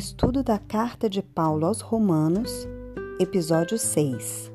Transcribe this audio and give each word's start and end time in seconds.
Estudo 0.00 0.42
da 0.42 0.58
Carta 0.58 1.10
de 1.10 1.22
Paulo 1.22 1.66
aos 1.66 1.82
Romanos, 1.82 2.50
episódio 3.20 3.76
6. 3.76 4.50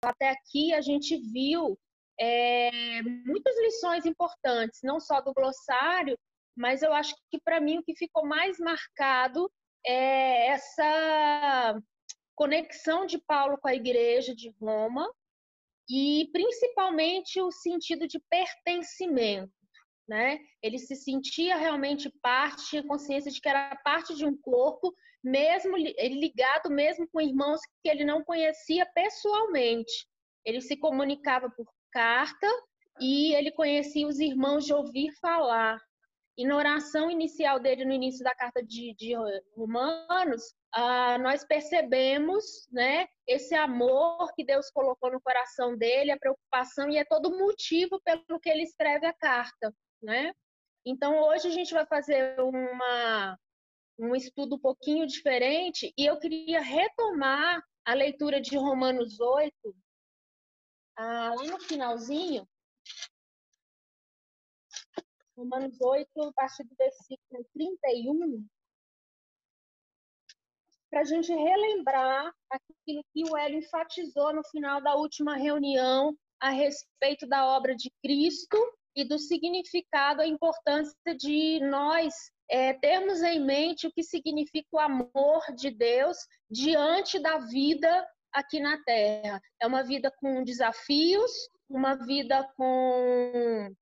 Até 0.00 0.30
aqui 0.30 0.72
a 0.72 0.80
gente 0.80 1.16
viu 1.32 1.76
é, 2.20 3.02
muitas 3.02 3.58
lições 3.58 4.06
importantes, 4.06 4.78
não 4.84 5.00
só 5.00 5.20
do 5.20 5.34
glossário, 5.34 6.16
mas 6.56 6.82
eu 6.82 6.92
acho 6.92 7.16
que 7.32 7.40
para 7.40 7.60
mim 7.60 7.78
o 7.78 7.82
que 7.82 7.96
ficou 7.96 8.24
mais 8.24 8.56
marcado 8.60 9.50
é 9.84 10.50
essa 10.50 11.82
conexão 12.36 13.06
de 13.06 13.18
Paulo 13.18 13.58
com 13.58 13.66
a 13.66 13.74
igreja 13.74 14.36
de 14.36 14.54
Roma 14.60 15.12
e 15.88 16.30
principalmente 16.32 17.40
o 17.40 17.50
sentido 17.50 18.06
de 18.06 18.20
pertencimento 18.30 19.59
né? 20.10 20.40
Ele 20.60 20.76
se 20.76 20.96
sentia 20.96 21.56
realmente 21.56 22.10
parte, 22.20 22.68
tinha 22.68 22.82
consciência 22.82 23.30
de 23.30 23.40
que 23.40 23.48
era 23.48 23.76
parte 23.84 24.16
de 24.16 24.26
um 24.26 24.36
corpo, 24.36 24.92
mesmo 25.22 25.76
ligado 25.76 26.68
mesmo 26.68 27.08
com 27.12 27.20
irmãos 27.20 27.60
que 27.80 27.88
ele 27.88 28.04
não 28.04 28.24
conhecia 28.24 28.84
pessoalmente. 28.92 30.08
Ele 30.44 30.60
se 30.60 30.76
comunicava 30.76 31.48
por 31.48 31.64
carta 31.92 32.48
e 33.00 33.32
ele 33.36 33.52
conhecia 33.52 34.08
os 34.08 34.18
irmãos 34.18 34.66
de 34.66 34.74
ouvir 34.74 35.12
falar. 35.20 35.80
E 36.36 36.44
na 36.44 36.56
oração 36.56 37.08
inicial 37.08 37.60
dele, 37.60 37.84
no 37.84 37.92
início 37.92 38.24
da 38.24 38.34
carta 38.34 38.64
de, 38.64 38.92
de 38.94 39.12
Romanos, 39.54 40.42
ah, 40.74 41.18
nós 41.18 41.44
percebemos 41.44 42.66
né, 42.72 43.06
esse 43.28 43.54
amor 43.54 44.32
que 44.34 44.44
Deus 44.44 44.70
colocou 44.72 45.12
no 45.12 45.20
coração 45.20 45.76
dele, 45.76 46.10
a 46.10 46.18
preocupação, 46.18 46.90
e 46.90 46.96
é 46.96 47.04
todo 47.04 47.38
motivo 47.38 48.00
pelo 48.04 48.40
que 48.40 48.48
ele 48.48 48.62
escreve 48.62 49.06
a 49.06 49.12
carta 49.12 49.72
né? 50.02 50.32
Então, 50.84 51.20
hoje 51.28 51.48
a 51.48 51.50
gente 51.50 51.72
vai 51.72 51.86
fazer 51.86 52.40
uma, 52.40 53.38
um 53.98 54.14
estudo 54.14 54.56
um 54.56 54.58
pouquinho 54.58 55.06
diferente 55.06 55.92
e 55.96 56.06
eu 56.06 56.18
queria 56.18 56.60
retomar 56.60 57.62
a 57.84 57.94
leitura 57.94 58.40
de 58.40 58.56
Romanos 58.56 59.20
8, 59.20 59.54
ah, 60.96 61.34
lá 61.36 61.44
no 61.44 61.60
finalzinho. 61.60 62.48
Romanos 65.36 65.80
8, 65.80 66.08
a 66.22 66.32
partir 66.32 66.64
do 66.64 66.74
versículo 66.76 67.44
31, 67.54 68.46
para 70.90 71.00
a 71.00 71.04
gente 71.04 71.32
relembrar 71.32 72.34
aquilo 72.50 73.04
que 73.12 73.30
o 73.30 73.36
Hélio 73.36 73.58
enfatizou 73.58 74.34
no 74.34 74.42
final 74.50 74.82
da 74.82 74.96
última 74.96 75.36
reunião 75.36 76.14
a 76.40 76.50
respeito 76.50 77.26
da 77.26 77.46
obra 77.46 77.74
de 77.74 77.90
Cristo 78.02 78.56
e 78.94 79.04
do 79.04 79.18
significado, 79.18 80.22
a 80.22 80.26
importância 80.26 81.14
de 81.16 81.60
nós 81.60 82.14
é, 82.50 82.72
termos 82.74 83.22
em 83.22 83.40
mente 83.40 83.86
o 83.86 83.92
que 83.92 84.02
significa 84.02 84.68
o 84.72 84.78
amor 84.78 85.42
de 85.56 85.70
Deus 85.70 86.16
diante 86.50 87.18
da 87.18 87.38
vida 87.38 88.06
aqui 88.32 88.60
na 88.60 88.82
Terra. 88.82 89.40
É 89.60 89.66
uma 89.66 89.82
vida 89.82 90.12
com 90.18 90.42
desafios, 90.42 91.30
uma 91.68 91.94
vida 91.94 92.48
com 92.56 93.72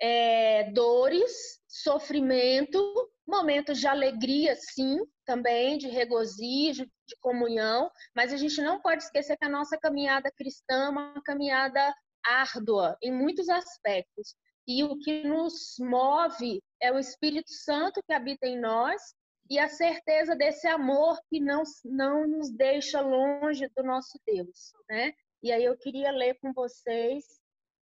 é, 0.00 0.70
dores, 0.72 1.60
sofrimento, 1.68 2.78
momentos 3.26 3.78
de 3.78 3.86
alegria, 3.86 4.56
sim, 4.56 4.98
também, 5.24 5.78
de 5.78 5.88
regozijo, 5.88 6.84
de 7.06 7.16
comunhão, 7.20 7.88
mas 8.14 8.32
a 8.32 8.36
gente 8.36 8.60
não 8.60 8.80
pode 8.80 9.04
esquecer 9.04 9.36
que 9.36 9.44
a 9.44 9.48
nossa 9.48 9.78
caminhada 9.78 10.30
cristã 10.36 10.86
é 10.86 10.88
uma 10.88 11.22
caminhada 11.22 11.94
árdua 12.24 12.96
em 13.02 13.12
muitos 13.12 13.48
aspectos. 13.48 14.34
E 14.66 14.84
o 14.84 14.98
que 14.98 15.24
nos 15.24 15.76
move 15.80 16.62
é 16.80 16.92
o 16.92 16.98
Espírito 16.98 17.50
Santo 17.50 18.02
que 18.02 18.12
habita 18.12 18.46
em 18.46 18.60
nós 18.60 19.14
e 19.50 19.58
a 19.58 19.68
certeza 19.68 20.36
desse 20.36 20.66
amor 20.68 21.20
que 21.28 21.40
não, 21.40 21.62
não 21.84 22.26
nos 22.26 22.50
deixa 22.50 23.00
longe 23.00 23.68
do 23.76 23.82
nosso 23.82 24.18
Deus. 24.24 24.72
Né? 24.88 25.12
E 25.42 25.52
aí 25.52 25.64
eu 25.64 25.76
queria 25.76 26.10
ler 26.12 26.38
com 26.40 26.52
vocês 26.52 27.24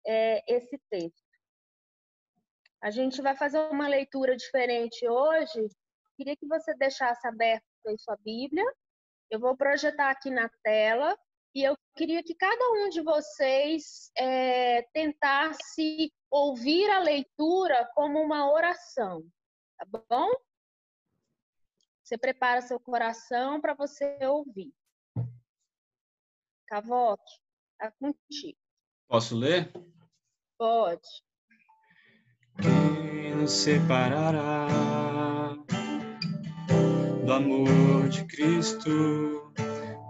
é, 0.08 0.42
esse 0.52 0.80
texto. 0.90 1.22
A 2.82 2.90
gente 2.90 3.22
vai 3.22 3.36
fazer 3.36 3.60
uma 3.70 3.88
leitura 3.88 4.36
diferente 4.36 5.08
hoje. 5.08 5.68
Queria 6.18 6.36
que 6.36 6.48
você 6.48 6.74
deixasse 6.76 7.28
aberto 7.28 7.64
aí 7.86 7.98
sua 8.00 8.18
Bíblia. 8.18 8.66
Eu 9.30 9.40
vou 9.40 9.56
projetar 9.56 10.10
aqui 10.10 10.30
na 10.32 10.50
tela 10.64 11.16
e 11.54 11.64
eu 11.64 11.76
queria 11.96 12.24
que 12.24 12.34
cada 12.34 12.72
um 12.72 12.90
de 12.90 13.02
vocês 13.02 14.10
é, 14.18 14.84
tentasse 14.94 16.12
ouvir 16.30 16.90
a 16.90 17.00
leitura 17.00 17.90
como 17.94 18.20
uma 18.20 18.52
oração, 18.52 19.24
tá 19.78 19.86
bom? 20.10 20.32
Você 22.04 22.18
prepara 22.18 22.62
seu 22.62 22.80
coração 22.80 23.60
para 23.60 23.74
você 23.74 24.18
ouvir. 24.26 24.74
Cavoque, 26.68 27.34
tá 27.78 27.92
contigo. 28.00 28.58
Posso 29.08 29.36
ler? 29.36 29.72
Pode. 30.58 31.08
Quem 32.62 33.36
nos 33.36 33.52
separará 33.52 34.68
do 37.26 37.34
amor 37.34 38.08
de 38.10 38.26
Cristo 38.26 39.41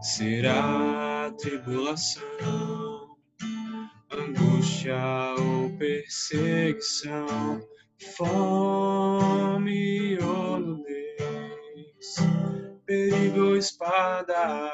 será 0.02 1.32
tribulação, 1.38 2.24
angústia 4.12 4.98
ou 5.38 5.70
perseguição, 5.78 7.28
fome 8.18 10.18
ou 10.20 10.60
nudez, 10.60 12.16
perigo 12.84 13.42
ou 13.42 13.58
espada, 13.58 14.72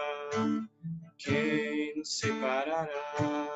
quem 1.18 1.98
nos 1.98 2.20
separará 2.20 3.50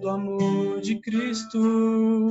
do 0.00 0.08
amor 0.08 0.80
de 0.80 1.00
Cristo? 1.00 2.30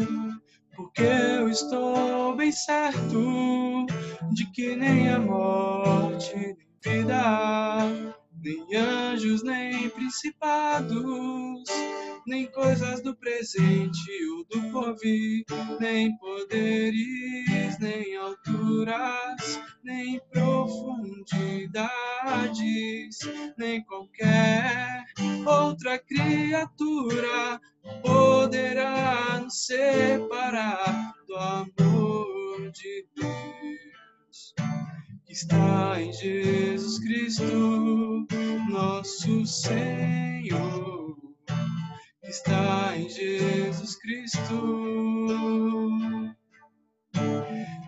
Porque 0.75 1.03
eu 1.03 1.47
estou 1.47 2.35
bem 2.35 2.51
certo 2.51 3.85
de 4.33 4.51
que 4.51 4.75
nem 4.75 5.09
a 5.09 5.19
morte, 5.19 6.57
vida 6.83 8.11
nem 8.43 8.75
anjos, 8.75 9.43
nem 9.43 9.87
principados, 9.89 11.63
nem 12.25 12.49
coisas 12.51 13.03
do 13.03 13.15
presente 13.15 14.25
ou 14.31 14.43
do 14.45 14.71
porvir, 14.71 15.43
nem 15.79 16.17
poderes, 16.17 17.77
nem 17.79 18.17
alturas, 18.17 19.61
nem 19.83 20.19
profundidades, 20.31 23.19
nem 23.57 23.83
qualquer 23.83 25.05
outra 25.45 25.99
criatura 25.99 27.61
poderá 28.01 29.39
nos 29.39 29.65
separar 29.65 31.13
do 31.27 31.35
amor 31.35 32.71
de 32.71 33.05
Deus 33.15 34.70
está 35.31 35.95
em 36.01 36.11
Jesus 36.11 36.99
Cristo, 36.99 38.27
nosso 38.69 39.45
Senhor, 39.45 41.15
está 42.23 42.97
em 42.97 43.07
Jesus 43.09 43.95
Cristo. 43.95 45.89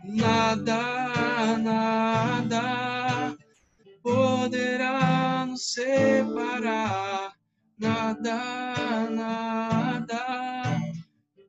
Nada, 0.06 1.58
nada 1.58 3.36
poderá 4.02 5.46
nos 5.46 5.74
separar, 5.74 7.34
nada, 7.78 9.10
nada 9.10 10.82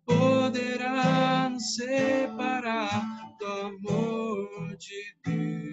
poderá 0.05 1.49
nos 1.51 1.77
separar 1.77 3.37
do 3.39 3.47
amor 3.47 4.77
de 4.77 5.15
Deus 5.25 5.64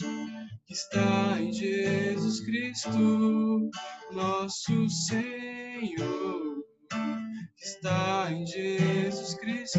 que 0.00 0.72
está 0.72 1.36
em 1.40 1.52
Jesus 1.52 2.40
Cristo, 2.40 3.70
nosso 4.12 4.88
Senhor, 4.88 6.64
que 7.56 7.64
está 7.64 8.32
em 8.32 8.46
Jesus 8.46 9.34
Cristo. 9.34 9.78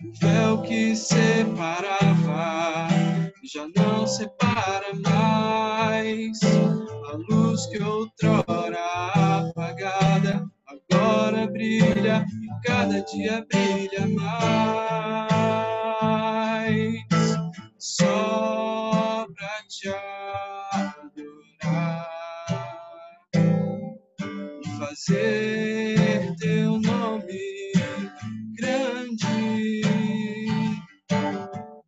O 0.00 0.12
véu 0.20 0.62
que 0.62 0.94
separava 0.94 2.88
já 3.52 3.66
não 3.76 4.06
separa 4.06 4.92
mais. 4.94 6.38
A 6.42 7.16
luz 7.28 7.66
que 7.66 7.82
outrora 7.82 9.19
agora 11.30 11.46
brilha 11.46 12.26
e 12.42 12.48
cada 12.66 13.00
dia 13.02 13.46
brilha 13.48 14.08
mais. 14.08 14.50
Só 17.78 19.26
pra 19.34 19.62
te 19.68 19.88
adorar. 20.72 22.10
ser 24.96 26.34
teu 26.36 26.78
nome 26.80 27.72
grande 28.58 29.80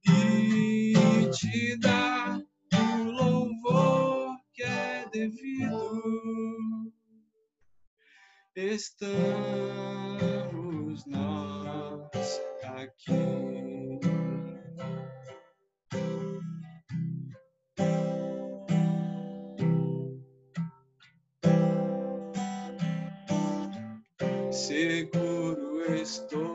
e 0.09 1.31
te 1.33 1.77
dar 1.79 2.41
o 2.73 3.11
louvor 3.11 4.37
que 4.55 4.63
é 4.63 5.05
devido. 5.13 6.42
Estamos 8.55 9.07
nós 11.07 12.41
aqui. 12.65 13.99
Seguro 24.51 25.95
estou 25.95 26.52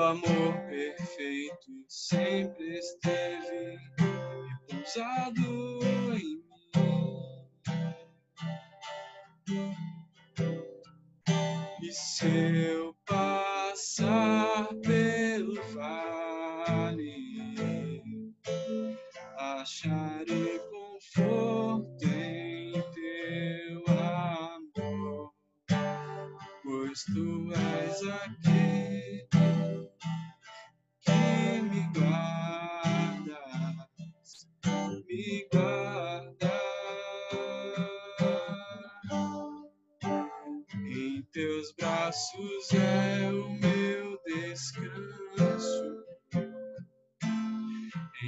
Seu 0.00 0.08
amor 0.08 0.54
perfeito 0.66 1.84
sempre 1.86 2.78
esteve 2.78 3.78
repousado 4.70 5.42
em 6.16 6.40
mim. 6.40 6.42
E 11.82 11.92
se 11.92 12.79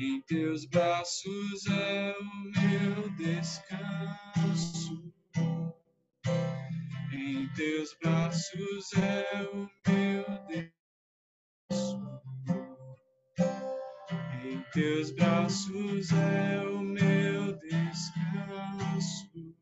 Em 0.04 0.20
teus 0.22 0.64
braços 0.64 1.64
é 1.68 2.12
o 2.18 2.50
meu 2.50 3.08
descanso. 3.10 5.14
Em 7.12 7.48
teus 7.54 7.96
braços 8.02 8.92
é 8.94 9.48
o 9.52 9.70
meu 9.88 10.24
descanso. 11.68 12.20
Em 14.44 14.60
teus 14.72 15.12
braços 15.12 16.10
é 16.10 16.66
o 16.66 16.80
meu 16.80 17.56
descanso. 17.58 19.54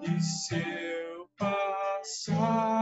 E 0.00 0.18
se 0.18 0.56
eu 0.56 1.28
passar 1.36 2.73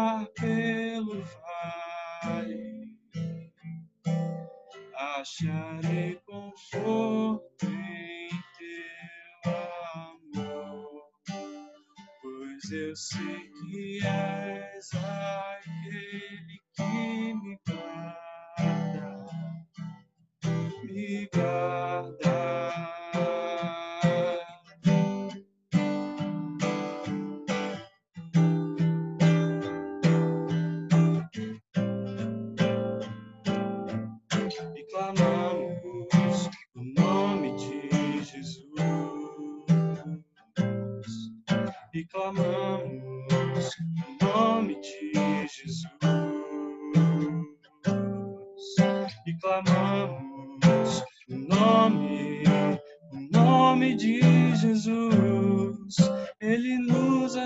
acharei 5.23 6.19
conforto 6.27 7.67
em 7.67 8.29
teu 8.59 9.53
amor, 9.95 11.05
pois 12.21 12.73
eu 12.73 12.97
sei 12.97 13.51
que 13.69 14.05
és 14.05 14.91
aquele 14.95 16.59
que 16.75 17.35
me 17.35 17.57
guarda, 17.69 19.27
me 20.83 21.29
guarda. 21.33 22.72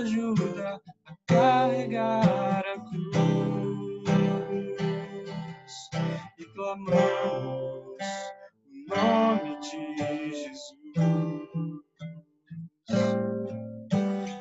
Ajuda 0.06 0.81
a 1.06 1.17
carregar 1.26 2.64
a 2.64 2.81
cruz 2.81 4.06
e 6.38 6.44
clamamos 6.55 8.06
o 8.67 8.94
nome 8.94 9.58
de 9.61 9.97
Jesus. 9.99 10.61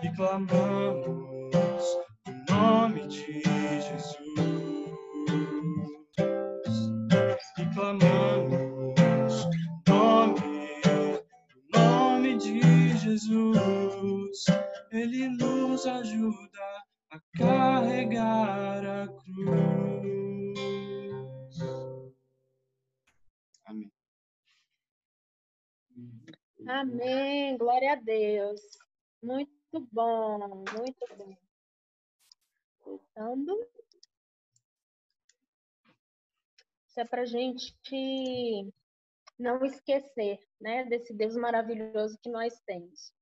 E 0.03 0.15
clamamos 0.15 1.07
o 2.27 2.53
nome 2.53 3.07
de 3.07 3.41
Jesus. 3.41 3.54
Ajuda 15.87 16.85
a 17.09 17.19
carregar 17.37 18.85
a 18.85 19.07
cruz. 19.07 20.55
Amém. 23.65 23.91
Amém. 26.67 27.57
Glória 27.57 27.93
a 27.93 27.95
Deus. 27.95 28.61
Muito 29.21 29.87
bom, 29.91 30.63
muito 30.77 31.15
bom. 31.17 31.37
Voltando. 32.83 33.67
Isso 36.87 36.99
é 36.99 37.05
para 37.05 37.25
gente 37.25 38.71
não 39.37 39.65
esquecer, 39.65 40.39
né, 40.61 40.85
desse 40.85 41.13
Deus 41.13 41.35
maravilhoso 41.35 42.17
que 42.19 42.29
nós 42.29 42.57
temos. 42.61 43.13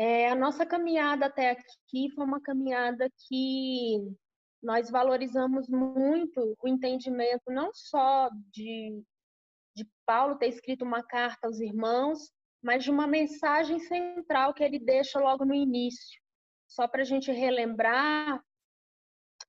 É, 0.00 0.28
a 0.28 0.34
nossa 0.36 0.64
caminhada 0.64 1.26
até 1.26 1.50
aqui 1.50 2.08
foi 2.14 2.24
uma 2.24 2.40
caminhada 2.40 3.10
que 3.26 3.98
nós 4.62 4.88
valorizamos 4.88 5.68
muito 5.68 6.56
o 6.62 6.68
entendimento 6.68 7.50
não 7.50 7.72
só 7.74 8.30
de, 8.52 9.02
de 9.74 9.84
Paulo 10.06 10.38
ter 10.38 10.50
escrito 10.50 10.84
uma 10.84 11.02
carta 11.02 11.48
aos 11.48 11.58
irmãos, 11.58 12.30
mas 12.62 12.84
de 12.84 12.92
uma 12.92 13.08
mensagem 13.08 13.80
central 13.80 14.54
que 14.54 14.62
ele 14.62 14.78
deixa 14.78 15.18
logo 15.18 15.44
no 15.44 15.52
início. 15.52 16.20
Só 16.68 16.86
para 16.86 17.02
a 17.02 17.04
gente 17.04 17.32
relembrar, 17.32 18.40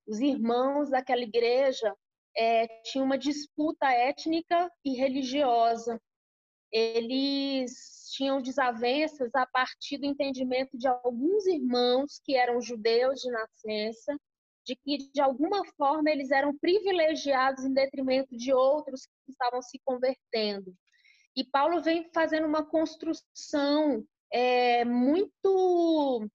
os 0.08 0.20
irmãos 0.20 0.90
daquela 0.90 1.22
igreja 1.22 1.96
é, 2.36 2.66
tinham 2.86 3.06
uma 3.06 3.20
disputa 3.20 3.92
étnica 3.92 4.68
e 4.84 4.96
religiosa. 4.96 6.02
Eles 6.72 8.12
tinham 8.16 8.42
desavenças 8.42 9.34
a 9.34 9.46
partir 9.46 9.98
do 9.98 10.06
entendimento 10.06 10.78
de 10.78 10.88
alguns 10.88 11.46
irmãos 11.48 12.20
que 12.24 12.36
eram 12.36 12.62
judeus 12.62 13.22
de 13.22 13.32
nascença, 13.32 14.16
de 14.66 14.76
que 14.76 15.10
de 15.12 15.22
alguma 15.22 15.64
forma 15.78 16.12
eles 16.12 16.32
eram 16.32 16.56
privilegiados 16.58 17.66
em 17.66 17.74
detrimento 17.74 18.36
de 18.36 18.54
outros 18.54 19.06
que 19.26 19.32
estavam 19.32 19.62
se 19.62 19.80
convertendo. 19.84 20.74
E 21.36 21.44
Paulo 21.44 21.82
vem 21.82 22.10
fazendo 22.14 22.46
uma 22.46 22.66
construção 22.66 24.06
é, 24.32 24.84
muito 24.86 26.30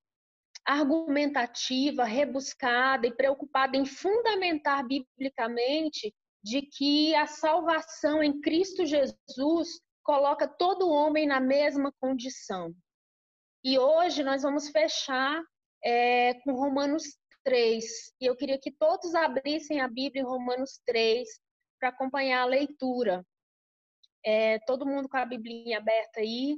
argumentativa, 0.64 2.04
rebuscada 2.04 3.06
e 3.06 3.14
preocupada 3.14 3.76
em 3.76 3.84
fundamentar 3.84 4.86
biblicamente 4.86 6.14
de 6.42 6.62
que 6.62 7.14
a 7.14 7.26
salvação 7.26 8.22
em 8.22 8.40
Cristo 8.40 8.86
Jesus 8.86 9.80
coloca 10.04 10.46
todo 10.46 10.90
homem 10.90 11.26
na 11.26 11.40
mesma 11.40 11.90
condição. 11.99 12.73
E 13.64 13.78
hoje 13.78 14.23
nós 14.23 14.42
vamos 14.42 14.68
fechar 14.68 15.42
é, 15.82 16.34
com 16.42 16.52
Romanos 16.52 17.04
3. 17.42 17.84
E 18.20 18.26
eu 18.26 18.37
queria 18.37 18.58
que 18.58 18.70
todos 18.70 19.14
abrissem 19.14 19.80
a 19.80 19.88
Bíblia 19.88 20.23
em 20.23 20.26
Romanos 20.26 20.80
3 20.87 21.26
para 21.80 21.88
acompanhar 21.88 22.42
a 22.42 22.46
leitura. 22.46 23.25
É, 24.25 24.58
todo 24.61 24.87
mundo 24.87 25.08
com 25.08 25.16
a 25.16 25.25
Biblinha 25.25 25.78
aberta 25.78 26.20
aí. 26.20 26.56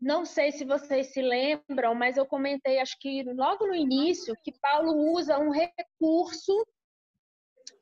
Não 0.00 0.24
sei 0.24 0.52
se 0.52 0.64
vocês 0.64 1.12
se 1.12 1.20
lembram, 1.20 1.92
mas 1.94 2.16
eu 2.16 2.24
comentei, 2.24 2.78
acho 2.78 2.96
que 3.00 3.24
logo 3.24 3.66
no 3.66 3.74
início, 3.74 4.36
que 4.44 4.52
Paulo 4.60 5.12
usa 5.12 5.38
um 5.38 5.50
recurso 5.50 6.64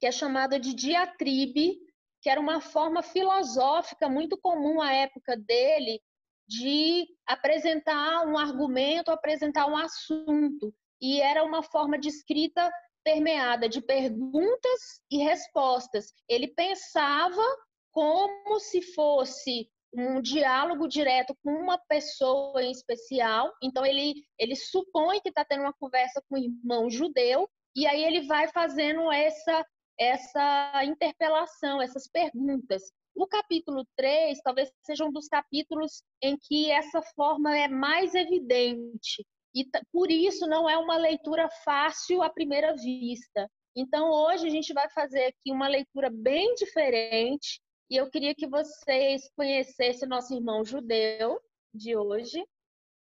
que 0.00 0.06
é 0.06 0.12
chamado 0.12 0.58
de 0.58 0.74
diatribe, 0.74 1.78
que 2.26 2.30
era 2.30 2.40
uma 2.40 2.60
forma 2.60 3.04
filosófica 3.04 4.08
muito 4.08 4.36
comum 4.36 4.82
à 4.82 4.92
época 4.92 5.36
dele 5.36 6.02
de 6.48 7.06
apresentar 7.24 8.26
um 8.26 8.36
argumento, 8.36 9.12
apresentar 9.12 9.68
um 9.68 9.76
assunto. 9.76 10.74
E 11.00 11.20
era 11.20 11.44
uma 11.44 11.62
forma 11.62 11.96
de 11.96 12.08
escrita 12.08 12.68
permeada 13.04 13.68
de 13.68 13.80
perguntas 13.80 15.00
e 15.08 15.18
respostas. 15.18 16.12
Ele 16.28 16.48
pensava 16.48 17.44
como 17.92 18.58
se 18.58 18.82
fosse 18.82 19.70
um 19.94 20.20
diálogo 20.20 20.88
direto 20.88 21.32
com 21.44 21.52
uma 21.52 21.78
pessoa 21.78 22.60
em 22.60 22.72
especial. 22.72 23.52
Então 23.62 23.86
ele 23.86 24.14
ele 24.36 24.56
supõe 24.56 25.20
que 25.20 25.28
está 25.28 25.44
tendo 25.44 25.60
uma 25.60 25.72
conversa 25.74 26.20
com 26.28 26.34
um 26.34 26.42
irmão 26.42 26.90
judeu 26.90 27.48
e 27.76 27.86
aí 27.86 28.02
ele 28.02 28.26
vai 28.26 28.48
fazendo 28.48 29.12
essa 29.12 29.64
essa 29.98 30.84
interpelação, 30.84 31.80
essas 31.80 32.08
perguntas. 32.08 32.82
O 33.14 33.26
capítulo 33.26 33.86
3 33.96 34.38
talvez 34.42 34.70
seja 34.82 35.04
um 35.04 35.10
dos 35.10 35.26
capítulos 35.26 36.02
em 36.22 36.36
que 36.36 36.70
essa 36.70 37.00
forma 37.14 37.56
é 37.56 37.66
mais 37.66 38.14
evidente. 38.14 39.26
E 39.54 39.66
por 39.90 40.10
isso 40.10 40.46
não 40.46 40.68
é 40.68 40.76
uma 40.76 40.98
leitura 40.98 41.48
fácil 41.64 42.22
à 42.22 42.28
primeira 42.28 42.74
vista. 42.74 43.50
Então 43.74 44.10
hoje 44.10 44.46
a 44.46 44.50
gente 44.50 44.72
vai 44.74 44.88
fazer 44.90 45.26
aqui 45.26 45.50
uma 45.50 45.66
leitura 45.66 46.10
bem 46.10 46.54
diferente 46.54 47.60
e 47.90 47.96
eu 47.96 48.10
queria 48.10 48.34
que 48.34 48.46
vocês 48.46 49.30
conhecessem 49.36 50.08
nosso 50.08 50.34
irmão 50.34 50.64
judeu 50.64 51.40
de 51.72 51.96
hoje, 51.96 52.44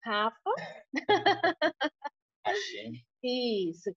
Rafa. 0.03 0.53
Achei. 2.43 2.91
Isso. 3.23 3.95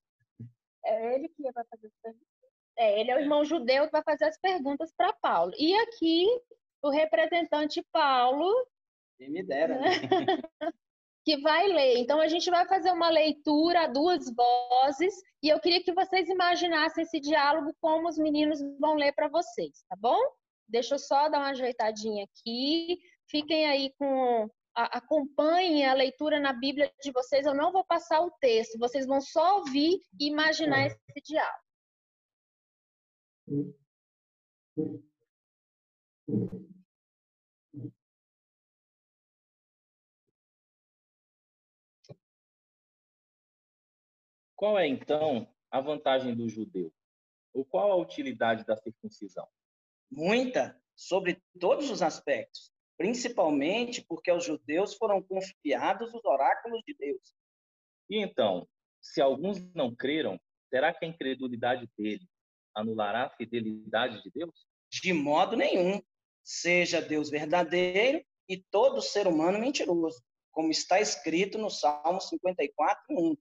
É 0.85 1.15
ele 1.15 1.27
que 1.29 1.51
vai 1.51 1.65
fazer 1.69 1.87
as 1.87 1.93
perguntas. 2.01 2.36
É, 2.77 2.99
ele 2.99 3.11
é 3.11 3.15
o 3.15 3.19
irmão 3.19 3.43
judeu 3.43 3.85
que 3.85 3.91
vai 3.91 4.03
fazer 4.03 4.25
as 4.25 4.39
perguntas 4.39 4.93
para 4.95 5.11
Paulo. 5.13 5.51
E 5.57 5.73
aqui, 5.75 6.27
o 6.83 6.89
representante 6.89 7.83
Paulo. 7.91 8.53
Quem 9.17 9.31
me 9.31 9.43
dera. 9.43 9.79
Né? 9.79 9.89
que 11.25 11.37
vai 11.41 11.67
ler. 11.67 11.97
Então, 11.97 12.21
a 12.21 12.27
gente 12.27 12.49
vai 12.49 12.65
fazer 12.67 12.91
uma 12.91 13.09
leitura 13.09 13.81
a 13.81 13.87
duas 13.87 14.33
vozes. 14.33 15.13
E 15.43 15.49
eu 15.49 15.59
queria 15.59 15.83
que 15.83 15.91
vocês 15.91 16.29
imaginassem 16.29 17.03
esse 17.03 17.19
diálogo 17.19 17.75
como 17.81 18.07
os 18.07 18.17
meninos 18.17 18.59
vão 18.79 18.93
ler 18.93 19.13
para 19.13 19.27
vocês, 19.27 19.83
tá 19.89 19.95
bom? 19.99 20.19
Deixa 20.69 20.95
eu 20.95 20.99
só 20.99 21.27
dar 21.27 21.39
uma 21.39 21.49
ajeitadinha 21.49 22.25
aqui. 22.25 22.99
Fiquem 23.29 23.65
aí 23.65 23.93
com. 23.97 24.49
A, 24.75 24.99
acompanhem 24.99 25.85
a 25.85 25.93
leitura 25.93 26.39
na 26.39 26.53
Bíblia 26.53 26.91
de 27.01 27.11
vocês. 27.11 27.45
Eu 27.45 27.53
não 27.53 27.71
vou 27.71 27.83
passar 27.83 28.21
o 28.21 28.31
texto, 28.39 28.77
vocês 28.77 29.07
vão 29.07 29.19
só 29.19 29.57
ouvir 29.57 29.99
e 30.19 30.27
imaginar 30.27 30.85
esse 30.85 31.21
diálogo. 31.25 31.66
Qual 44.55 44.77
é, 44.77 44.87
então, 44.87 45.47
a 45.71 45.79
vantagem 45.79 46.35
do 46.35 46.49
judeu? 46.49 46.93
Ou 47.53 47.63
qual 47.63 47.91
a 47.91 47.95
utilidade 47.95 48.65
da 48.65 48.75
circuncisão? 48.75 49.47
Muita, 50.11 50.77
sobre 50.95 51.41
todos 51.57 51.89
os 51.89 52.01
aspectos, 52.01 52.73
principalmente 52.97 54.03
porque 54.03 54.29
aos 54.29 54.43
judeus 54.43 54.95
foram 54.95 55.21
confiados 55.23 56.13
os 56.13 56.25
oráculos 56.25 56.81
de 56.85 56.93
Deus. 56.95 57.33
E 58.09 58.17
então, 58.17 58.67
se 59.01 59.21
alguns 59.21 59.61
não 59.73 59.95
creram, 59.95 60.37
será 60.69 60.93
que 60.93 61.05
a 61.05 61.07
incredulidade 61.07 61.89
deles 61.97 62.27
anulará 62.77 63.25
a 63.25 63.29
fidelidade 63.29 64.21
de 64.21 64.29
Deus? 64.29 64.67
De 64.91 65.11
modo 65.11 65.57
nenhum. 65.57 66.01
Seja 66.43 67.01
Deus 67.01 67.29
verdadeiro 67.29 68.23
e 68.47 68.57
todo 68.71 69.01
ser 69.01 69.27
humano 69.27 69.59
mentiroso, 69.59 70.23
como 70.51 70.71
está 70.71 71.01
escrito 71.01 71.57
no 71.57 71.69
Salmo 71.69 72.21
54, 72.21 73.03
1. 73.09 73.35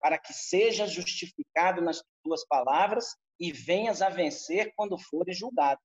Para 0.00 0.18
que 0.18 0.32
sejas 0.32 0.92
justificado 0.92 1.82
nas 1.82 2.02
tuas 2.22 2.46
palavras 2.46 3.16
e 3.38 3.52
venhas 3.52 4.00
a 4.00 4.08
vencer 4.08 4.72
quando 4.74 4.98
fores 4.98 5.36
julgado. 5.36 5.80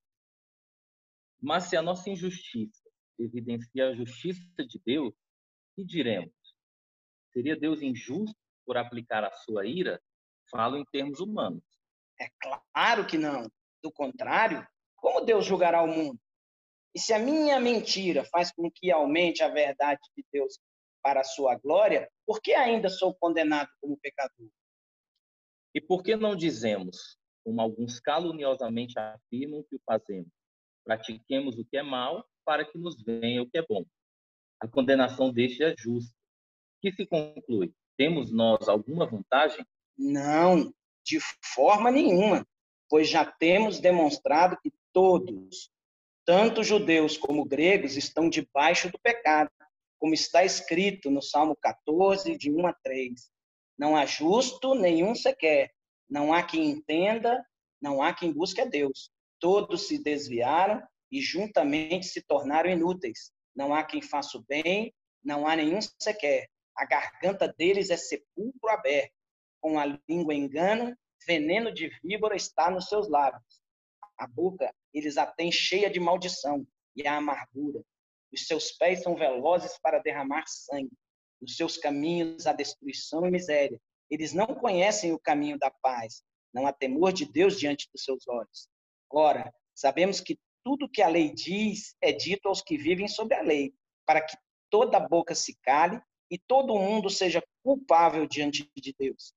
Mas 1.41 1.65
se 1.65 1.75
a 1.75 1.81
nossa 1.81 2.09
injustiça 2.09 2.89
evidencia 3.19 3.89
a 3.89 3.95
justiça 3.95 4.43
de 4.65 4.79
Deus, 4.85 5.13
que 5.75 5.83
diremos? 5.83 6.33
Seria 7.33 7.57
Deus 7.57 7.81
injusto 7.81 8.37
por 8.65 8.77
aplicar 8.77 9.23
a 9.23 9.31
sua 9.31 9.65
ira? 9.65 10.01
Falo 10.49 10.77
em 10.77 10.85
termos 10.85 11.19
humanos. 11.19 11.63
É 12.21 12.29
claro 12.39 13.07
que 13.07 13.17
não. 13.17 13.49
Do 13.83 13.91
contrário, 13.91 14.65
como 14.95 15.21
Deus 15.21 15.43
julgará 15.43 15.81
o 15.81 15.87
mundo? 15.87 16.19
E 16.93 16.99
se 16.99 17.13
a 17.13 17.19
minha 17.19 17.59
mentira 17.59 18.23
faz 18.25 18.51
com 18.51 18.69
que 18.69 18.91
aumente 18.91 19.41
a 19.41 19.49
verdade 19.49 19.99
de 20.15 20.23
Deus 20.31 20.59
para 21.01 21.21
a 21.21 21.23
sua 21.23 21.55
glória, 21.57 22.07
por 22.27 22.39
que 22.39 22.53
ainda 22.53 22.89
sou 22.89 23.15
condenado 23.15 23.69
como 23.81 23.97
pecador? 23.97 24.49
E 25.73 25.81
por 25.81 26.03
que 26.03 26.15
não 26.15 26.35
dizemos, 26.35 27.17
como 27.43 27.59
alguns 27.59 27.99
caluniosamente 27.99 28.99
afirmam 28.99 29.63
que 29.63 29.77
o 29.77 29.81
fazemos? 29.83 30.29
Pratiquemos 30.83 31.57
o 31.57 31.65
que 31.65 31.77
é 31.77 31.81
mal 31.81 32.23
para 32.45 32.69
que 32.69 32.77
nos 32.77 33.01
venha 33.01 33.41
o 33.41 33.49
que 33.49 33.57
é 33.57 33.65
bom. 33.67 33.83
A 34.59 34.67
condenação 34.67 35.33
deste 35.33 35.63
é 35.63 35.73
justa. 35.75 36.13
Que 36.81 36.91
se 36.91 37.07
conclui? 37.07 37.73
Temos 37.97 38.31
nós 38.31 38.67
alguma 38.67 39.07
vantagem? 39.07 39.65
Não, 39.97 40.71
de 41.05 41.19
forma 41.55 41.91
nenhuma, 41.91 42.45
pois 42.89 43.09
já 43.09 43.25
temos 43.25 43.79
demonstrado 43.79 44.57
que 44.61 44.71
todos, 44.93 45.71
tanto 46.25 46.63
judeus 46.63 47.17
como 47.17 47.45
gregos, 47.45 47.97
estão 47.97 48.29
debaixo 48.29 48.91
do 48.91 48.99
pecado, 48.99 49.49
como 49.99 50.13
está 50.13 50.43
escrito 50.43 51.09
no 51.09 51.21
Salmo 51.21 51.55
14, 51.61 52.37
de 52.37 52.51
1 52.51 52.67
a 52.67 52.73
3. 52.73 53.11
Não 53.77 53.95
há 53.95 54.05
justo 54.05 54.75
nenhum 54.75 55.15
sequer, 55.15 55.71
não 56.09 56.33
há 56.33 56.43
quem 56.43 56.69
entenda, 56.69 57.43
não 57.81 58.01
há 58.01 58.13
quem 58.13 58.31
busque 58.31 58.61
a 58.61 58.65
Deus. 58.65 59.09
Todos 59.39 59.87
se 59.87 59.97
desviaram 59.97 60.83
e 61.11 61.21
juntamente 61.21 62.05
se 62.05 62.21
tornaram 62.21 62.69
inúteis. 62.69 63.31
Não 63.55 63.73
há 63.73 63.83
quem 63.83 64.01
faça 64.01 64.37
o 64.37 64.43
bem, 64.43 64.93
não 65.23 65.47
há 65.47 65.55
nenhum 65.55 65.79
sequer. 65.99 66.47
A 66.75 66.85
garganta 66.85 67.47
deles 67.47 67.89
é 67.89 67.97
sepulcro 67.97 68.69
aberto 68.69 69.20
com 69.61 69.79
a 69.79 69.85
língua 70.09 70.33
engana, 70.33 70.97
veneno 71.25 71.71
de 71.71 71.87
víbora 72.03 72.35
está 72.35 72.69
nos 72.69 72.87
seus 72.87 73.07
lábios. 73.07 73.61
A 74.17 74.27
boca 74.27 74.73
eles 74.93 75.17
a 75.17 75.25
têm 75.25 75.51
cheia 75.51 75.89
de 75.89 75.99
maldição 75.99 76.65
e 76.95 77.07
a 77.07 77.17
amargura. 77.17 77.81
Os 78.33 78.47
seus 78.47 78.71
pés 78.73 79.03
são 79.03 79.15
velozes 79.15 79.77
para 79.81 79.99
derramar 79.99 80.45
sangue. 80.47 80.91
Os 81.41 81.55
seus 81.55 81.77
caminhos 81.77 82.45
a 82.45 82.53
destruição 82.53 83.25
e 83.25 83.31
miséria. 83.31 83.79
Eles 84.09 84.33
não 84.33 84.47
conhecem 84.47 85.13
o 85.13 85.19
caminho 85.19 85.57
da 85.57 85.71
paz. 85.71 86.23
Não 86.53 86.67
há 86.67 86.73
temor 86.73 87.13
de 87.13 87.25
Deus 87.25 87.57
diante 87.57 87.89
dos 87.93 88.03
seus 88.03 88.27
olhos. 88.27 88.67
Ora, 89.09 89.53
sabemos 89.73 90.19
que 90.19 90.37
tudo 90.63 90.89
que 90.89 91.01
a 91.01 91.07
lei 91.07 91.33
diz 91.33 91.95
é 92.01 92.11
dito 92.11 92.47
aos 92.47 92.61
que 92.61 92.77
vivem 92.77 93.07
sob 93.07 93.33
a 93.33 93.41
lei, 93.41 93.73
para 94.05 94.21
que 94.21 94.37
toda 94.69 94.99
boca 94.99 95.33
se 95.33 95.57
cale 95.63 95.99
e 96.29 96.37
todo 96.37 96.77
mundo 96.77 97.09
seja 97.09 97.43
culpável 97.63 98.27
diante 98.27 98.69
de 98.75 98.93
Deus 98.97 99.33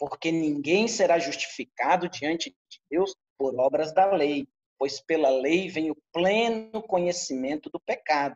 porque 0.00 0.32
ninguém 0.32 0.88
será 0.88 1.18
justificado 1.18 2.08
diante 2.08 2.56
de 2.70 2.80
Deus 2.90 3.14
por 3.36 3.54
obras 3.60 3.92
da 3.92 4.10
lei, 4.10 4.48
pois 4.78 4.98
pela 4.98 5.28
lei 5.28 5.68
vem 5.68 5.90
o 5.90 5.96
pleno 6.10 6.82
conhecimento 6.82 7.68
do 7.68 7.78
pecado. 7.78 8.34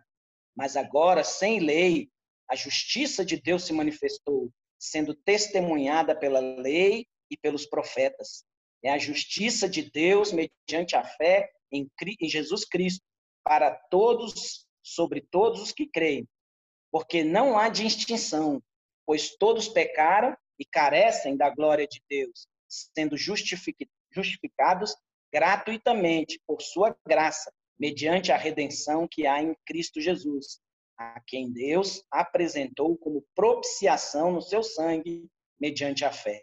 Mas 0.55 0.77
agora, 0.77 1.25
sem 1.25 1.61
lei, 1.61 2.11
a 2.51 2.55
justiça 2.55 3.25
de 3.25 3.41
Deus 3.41 3.65
se 3.65 3.73
manifestou, 3.73 4.51
sendo 4.79 5.15
testemunhada 5.15 6.15
pela 6.15 6.39
lei 6.39 7.07
e 7.31 7.37
pelos 7.39 7.65
profetas. 7.65 8.45
É 8.83 8.91
a 8.91 8.99
justiça 8.99 9.67
de 9.67 9.91
Deus 9.91 10.33
mediante 10.33 10.95
a 10.95 11.03
fé 11.03 11.51
em, 11.73 11.89
Jesus 12.21 12.67
Cristo, 12.67 13.03
para 13.43 13.71
todos, 13.71 14.67
sobre 14.83 15.23
todos 15.23 15.63
os 15.63 15.73
que 15.73 15.87
creem. 15.87 16.29
Porque 16.93 17.25
não 17.25 17.59
há 17.59 17.71
distinção, 17.71 18.63
pois 19.07 19.35
todos 19.35 19.67
pecaram 19.67 20.37
e 20.59 20.65
carecem 20.65 21.37
da 21.37 21.51
glória 21.51 21.87
de 21.87 22.03
Deus, 22.09 22.47
sendo 22.69 23.17
justificados 23.17 24.95
gratuitamente 25.33 26.41
por 26.47 26.63
sua 26.63 26.97
graça, 27.07 27.53
mediante 27.79 28.31
a 28.31 28.37
redenção 28.37 29.09
que 29.11 29.27
há 29.27 29.43
em 29.43 29.55
Cristo 29.67 30.01
Jesus, 30.01 30.61
a 30.97 31.21
quem 31.27 31.53
Deus 31.53 32.05
apresentou 32.11 32.97
como 32.97 33.27
propiciação 33.35 34.31
no 34.33 34.41
seu 34.41 34.63
sangue 34.63 35.29
mediante 35.61 36.05
a 36.05 36.13
fé. 36.13 36.43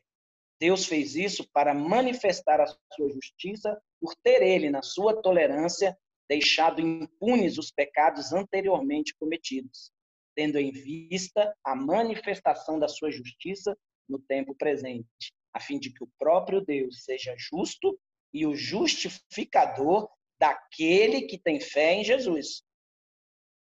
Deus 0.60 0.86
fez 0.86 1.16
isso 1.16 1.50
para 1.52 1.74
manifestar 1.74 2.60
a 2.62 2.68
sua 2.68 3.10
justiça 3.10 3.82
por 4.00 4.14
ter 4.24 4.42
ele, 4.42 4.70
na 4.70 4.84
sua 4.84 5.22
tolerância, 5.22 5.98
deixado 6.30 6.82
impunes 6.82 7.58
os 7.58 7.72
pecados 7.72 8.32
anteriormente 8.32 9.16
cometidos, 9.20 9.92
tendo 10.36 10.60
em 10.60 10.72
vista 10.72 11.54
a 11.64 11.76
manifestação 11.76 12.78
da 12.78 12.88
sua 12.88 13.12
justiça 13.12 13.76
no 14.12 14.20
tempo 14.20 14.54
presente, 14.54 15.34
a 15.54 15.60
fim 15.60 15.80
de 15.80 15.92
que 15.92 16.04
o 16.04 16.12
próprio 16.20 16.62
Deus 16.62 17.04
seja 17.04 17.34
justo 17.38 17.98
e 18.34 18.46
o 18.46 18.56
justificador 18.56 20.10
daquele 20.38 21.24
que 21.24 21.38
tem 21.38 21.60
fé 21.60 21.94
em 21.94 22.04
Jesus. 22.04 22.64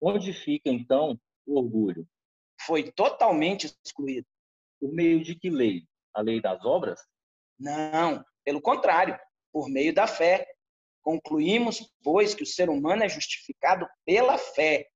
Onde 0.01 0.33
fica, 0.33 0.69
então, 0.69 1.19
o 1.45 1.57
orgulho? 1.57 2.07
Foi 2.61 2.91
totalmente 2.91 3.65
excluído. 3.83 4.27
Por 4.79 4.91
meio 4.91 5.23
de 5.23 5.35
que 5.35 5.49
lei? 5.49 5.83
A 6.13 6.21
lei 6.21 6.41
das 6.41 6.63
obras? 6.63 7.01
Não, 7.57 8.23
pelo 8.43 8.61
contrário, 8.61 9.17
por 9.51 9.69
meio 9.69 9.93
da 9.93 10.05
fé. 10.05 10.47
Concluímos, 11.01 11.93
pois, 12.03 12.33
que 12.33 12.43
o 12.43 12.47
ser 12.47 12.69
humano 12.69 13.03
é 13.03 13.09
justificado 13.09 13.87
pela 14.05 14.37
fé, 14.37 14.87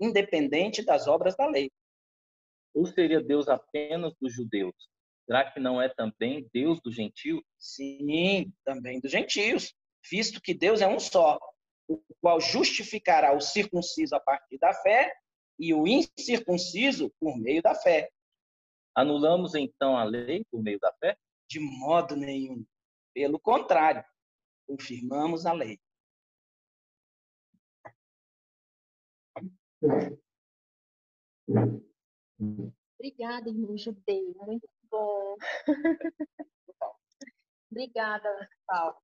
independente 0.00 0.84
das 0.84 1.06
obras 1.06 1.36
da 1.36 1.46
lei. 1.46 1.70
Ou 2.74 2.86
seria 2.86 3.22
Deus 3.22 3.48
apenas 3.48 4.12
dos 4.20 4.34
judeus? 4.34 4.74
Será 5.26 5.50
que 5.50 5.60
não 5.60 5.80
é 5.80 5.88
também 5.88 6.48
Deus 6.52 6.80
dos 6.82 6.94
gentios? 6.94 7.42
Sim, 7.58 8.52
também 8.64 9.00
dos 9.00 9.10
gentios, 9.10 9.74
visto 10.10 10.40
que 10.40 10.52
Deus 10.52 10.82
é 10.82 10.88
um 10.88 11.00
só, 11.00 11.38
o 11.88 12.02
qual 12.20 12.40
justificará 12.40 13.34
o 13.34 13.40
circunciso 13.40 14.14
a 14.14 14.20
partir 14.20 14.58
da 14.58 14.74
fé 14.74 15.14
e 15.58 15.72
o 15.72 15.86
incircunciso 15.86 17.12
por 17.20 17.38
meio 17.38 17.62
da 17.62 17.74
fé. 17.74 18.10
Anulamos 18.94 19.54
então 19.54 19.96
a 19.96 20.04
lei 20.04 20.44
por 20.50 20.62
meio 20.62 20.78
da 20.78 20.92
fé? 20.94 21.16
De 21.48 21.60
modo 21.60 22.16
nenhum. 22.16 22.64
Pelo 23.14 23.38
contrário, 23.38 24.04
confirmamos 24.66 25.46
a 25.46 25.52
lei. 25.52 25.78
Obrigada, 32.98 33.48
irmão 33.48 33.76
Judeu. 33.76 34.34
Muito 34.46 34.68
bom. 34.90 35.36
Obrigada, 37.70 38.48
Paulo. 38.66 38.96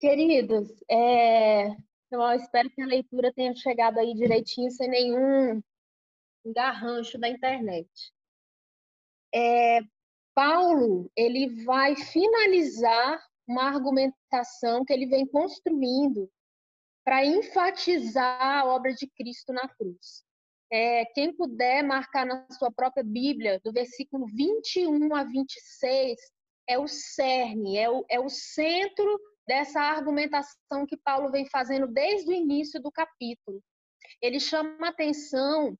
Queridos, 0.00 0.68
é, 0.90 1.68
eu 2.10 2.22
espero 2.32 2.70
que 2.70 2.82
a 2.82 2.86
leitura 2.86 3.32
tenha 3.32 3.54
chegado 3.54 3.98
aí 3.98 4.14
direitinho, 4.14 4.70
sem 4.70 4.88
nenhum 4.88 5.62
garrancho 6.46 7.18
da 7.18 7.28
internet. 7.28 7.88
É, 9.32 9.80
Paulo 10.34 11.10
ele 11.14 11.64
vai 11.64 11.94
finalizar 11.96 13.22
uma 13.46 13.64
argumentação 13.64 14.84
que 14.84 14.92
ele 14.92 15.06
vem 15.06 15.26
construindo 15.26 16.30
para 17.10 17.26
enfatizar 17.26 18.40
a 18.40 18.64
obra 18.66 18.94
de 18.94 19.04
Cristo 19.08 19.52
na 19.52 19.66
cruz. 19.66 20.22
É, 20.70 21.04
quem 21.06 21.34
puder 21.34 21.82
marcar 21.82 22.24
na 22.24 22.46
sua 22.52 22.70
própria 22.70 23.02
Bíblia, 23.02 23.60
do 23.64 23.72
versículo 23.72 24.26
21 24.28 25.12
a 25.16 25.24
26, 25.24 26.20
é 26.68 26.78
o 26.78 26.86
cerne, 26.86 27.76
é 27.76 27.90
o, 27.90 28.04
é 28.08 28.20
o 28.20 28.28
centro 28.28 29.20
dessa 29.44 29.80
argumentação 29.80 30.86
que 30.86 30.96
Paulo 30.96 31.32
vem 31.32 31.48
fazendo 31.50 31.88
desde 31.88 32.30
o 32.30 32.32
início 32.32 32.80
do 32.80 32.92
capítulo. 32.92 33.60
Ele 34.22 34.38
chama 34.38 34.86
atenção 34.86 35.76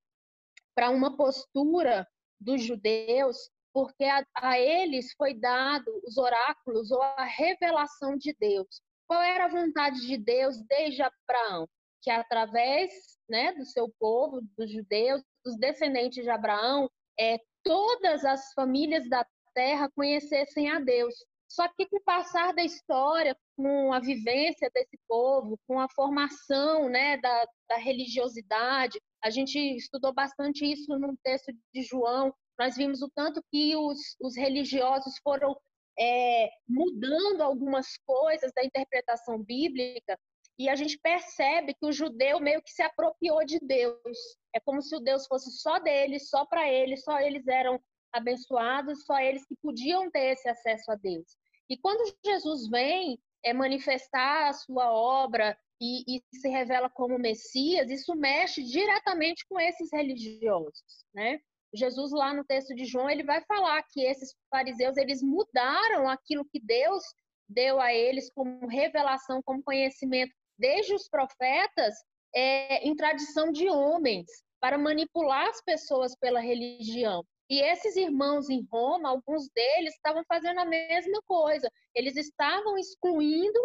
para 0.75 0.91
uma 0.91 1.17
postura 1.17 2.09
dos 2.41 2.61
judeus, 2.61 3.37
porque 3.73 4.03
a, 4.03 4.27
a, 4.35 4.59
eles 4.59 5.13
foi 5.13 5.35
dado 5.35 5.93
os 6.05 6.19
oráculos 6.19 6.91
ou 6.91 7.01
a 7.01 7.23
revelação 7.23 8.17
de 8.17 8.35
Deus. 8.37 8.83
Qual 9.11 9.21
era 9.21 9.47
a 9.47 9.49
vontade 9.49 10.07
de 10.07 10.17
Deus 10.17 10.63
desde 10.69 11.03
Abraão? 11.03 11.69
Que 12.01 12.13
através 12.13 12.93
né, 13.29 13.53
do 13.55 13.65
seu 13.65 13.93
povo, 13.99 14.41
dos 14.57 14.71
judeus, 14.71 15.21
dos 15.45 15.59
descendentes 15.59 16.23
de 16.23 16.31
Abraão, 16.31 16.89
é, 17.19 17.37
todas 17.65 18.25
as 18.25 18.53
famílias 18.53 19.09
da 19.09 19.27
terra 19.53 19.91
conhecessem 19.97 20.71
a 20.71 20.79
Deus. 20.79 21.13
Só 21.49 21.67
que 21.67 21.89
com 21.89 21.97
o 21.97 22.05
passar 22.05 22.55
da 22.55 22.63
história, 22.63 23.37
com 23.57 23.93
a 23.93 23.99
vivência 23.99 24.71
desse 24.73 24.97
povo, 25.09 25.59
com 25.67 25.81
a 25.81 25.89
formação 25.89 26.89
né, 26.89 27.17
da, 27.17 27.49
da 27.69 27.79
religiosidade, 27.79 28.97
a 29.25 29.29
gente 29.29 29.59
estudou 29.59 30.15
bastante 30.15 30.65
isso 30.65 30.97
num 30.97 31.17
texto 31.25 31.53
de 31.75 31.83
João. 31.83 32.33
Nós 32.57 32.77
vimos 32.77 33.03
o 33.03 33.11
tanto 33.13 33.43
que 33.51 33.75
os, 33.75 33.99
os 34.21 34.37
religiosos 34.37 35.19
foram 35.25 35.57
é, 36.01 36.51
mudando 36.67 37.43
algumas 37.43 37.99
coisas 38.07 38.51
da 38.55 38.65
interpretação 38.65 39.43
bíblica 39.43 40.19
e 40.59 40.69
a 40.69 40.75
gente 40.75 40.99
percebe 40.99 41.75
que 41.75 41.87
o 41.87 41.93
judeu 41.93 42.41
meio 42.41 42.63
que 42.63 42.71
se 42.71 42.83
apropriou 42.83 43.45
de 43.45 43.59
Deus. 43.61 44.19
É 44.55 44.61
como 44.61 44.83
se 44.83 44.95
o 44.95 45.01
Deus 45.01 45.27
fosse 45.27 45.51
só 45.53 45.79
deles, 45.79 46.29
só 46.29 46.45
para 46.45 46.71
eles, 46.71 47.03
só 47.03 47.19
eles 47.21 47.47
eram 47.47 47.81
abençoados, 48.13 49.05
só 49.05 49.19
eles 49.19 49.47
que 49.47 49.57
podiam 49.63 50.11
ter 50.11 50.33
esse 50.33 50.49
acesso 50.49 50.91
a 50.91 50.97
Deus. 50.97 51.37
E 51.69 51.79
quando 51.79 52.15
Jesus 52.25 52.69
vem 52.69 53.19
é, 53.45 53.53
manifestar 53.53 54.49
a 54.49 54.53
sua 54.53 54.93
obra 54.93 55.57
e, 55.81 56.17
e, 56.17 56.23
se 56.37 56.49
revela 56.49 56.91
como 56.91 57.19
Messias, 57.19 57.91
isso 57.91 58.15
mexe 58.15 58.63
diretamente 58.63 59.47
com 59.49 59.59
esses 59.59 59.91
religiosos, 59.93 61.07
né? 61.15 61.41
Jesus 61.75 62.13
lá 62.13 62.35
no 62.35 62.45
texto 62.45 62.75
de 62.75 62.85
João 62.85 63.09
ele 63.09 63.23
vai 63.23 63.43
falar 63.45 63.83
que 63.91 64.05
esses 64.05 64.35
fariseus 64.51 64.97
eles 64.97 65.23
mudaram 65.23 66.09
aquilo 66.09 66.45
que 66.45 66.61
Deus 66.61 67.03
deu 67.49 67.81
a 67.81 67.93
eles 67.93 68.31
como 68.33 68.67
revelação, 68.67 69.43
como 69.43 69.63
conhecimento 69.63 70.33
desde 70.59 70.95
os 70.95 71.09
profetas 71.09 71.95
é, 72.35 72.87
em 72.87 72.95
tradição 72.95 73.51
de 73.51 73.69
homens 73.69 74.27
para 74.61 74.79
manipular 74.79 75.49
as 75.49 75.61
pessoas 75.63 76.15
pela 76.17 76.41
religião. 76.41 77.25
E 77.49 77.61
esses 77.61 77.97
irmãos 77.97 78.49
em 78.49 78.65
Roma, 78.71 79.09
alguns 79.09 79.49
deles 79.51 79.95
estavam 79.95 80.23
fazendo 80.29 80.61
a 80.61 80.65
mesma 80.65 81.21
coisa. 81.27 81.69
Eles 81.95 82.17
estavam 82.17 82.79
excluindo, 82.79 83.59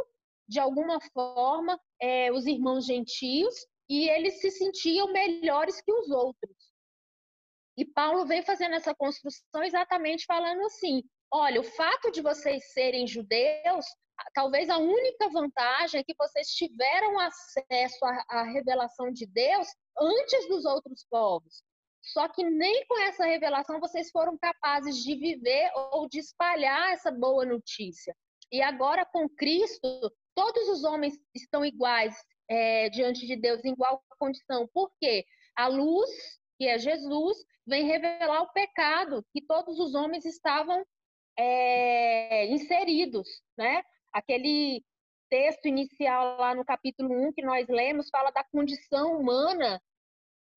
de 0.48 0.60
alguma 0.60 1.00
forma, 1.13 1.80
é, 2.02 2.32
os 2.32 2.48
irmãos 2.48 2.86
gentios 2.86 3.54
e 3.88 4.10
eles 4.10 4.39
se 4.39 4.50
sentiam 4.50 5.12
melhores 5.12 5.82
que 5.82 5.91
os 5.91 6.10
outros. 6.10 6.64
E 7.77 7.85
Paulo 7.85 8.25
vem 8.25 8.41
fazendo 8.41 8.75
essa 8.75 8.95
construção 8.95 9.63
exatamente 9.63 10.25
falando 10.25 10.65
assim: 10.65 11.03
olha, 11.31 11.59
o 11.59 11.63
fato 11.63 12.11
de 12.11 12.21
vocês 12.21 12.71
serem 12.71 13.07
judeus, 13.07 13.85
talvez 14.33 14.69
a 14.69 14.77
única 14.77 15.29
vantagem 15.29 15.99
é 15.99 16.03
que 16.03 16.15
vocês 16.17 16.47
tiveram 16.49 17.19
acesso 17.19 18.05
à, 18.05 18.25
à 18.29 18.43
revelação 18.43 19.11
de 19.11 19.25
Deus 19.25 19.67
antes 19.99 20.47
dos 20.47 20.65
outros 20.65 21.05
povos. 21.09 21.63
Só 22.01 22.27
que 22.27 22.43
nem 22.43 22.85
com 22.85 22.99
essa 22.99 23.25
revelação 23.25 23.79
vocês 23.79 24.11
foram 24.11 24.38
capazes 24.38 25.03
de 25.03 25.15
viver 25.15 25.71
ou 25.91 26.07
de 26.07 26.19
espalhar 26.19 26.93
essa 26.93 27.11
boa 27.11 27.45
notícia. 27.45 28.15
E 28.51 28.61
agora 28.61 29.05
com 29.05 29.27
Cristo, 29.27 30.13
todos 30.35 30.69
os 30.69 30.83
homens 30.83 31.15
estão 31.33 31.65
iguais 31.65 32.15
é, 32.47 32.89
diante 32.89 33.25
de 33.25 33.35
Deus, 33.35 33.63
em 33.65 33.71
igual 33.71 34.03
condição. 34.19 34.67
Por 34.71 34.91
quê? 34.99 35.25
A 35.55 35.67
luz, 35.67 36.09
que 36.58 36.68
é 36.68 36.78
Jesus, 36.78 37.38
vem 37.65 37.86
revelar 37.86 38.41
o 38.41 38.52
pecado 38.52 39.26
que 39.32 39.41
todos 39.41 39.80
os 39.80 39.94
homens 39.96 40.26
estavam 40.26 40.84
é, 41.38 42.48
inseridos, 42.48 43.28
né? 43.58 43.84
Aquele 44.13 44.84
texto 45.30 45.68
inicial 45.68 46.38
lá 46.38 46.56
no 46.56 46.63
capítulo 46.63 47.10
1 47.28 47.34
que 47.34 47.41
nós 47.44 47.68
lemos 47.68 48.10
fala 48.10 48.32
da 48.32 48.44
condição 48.44 49.18
humana 49.18 49.82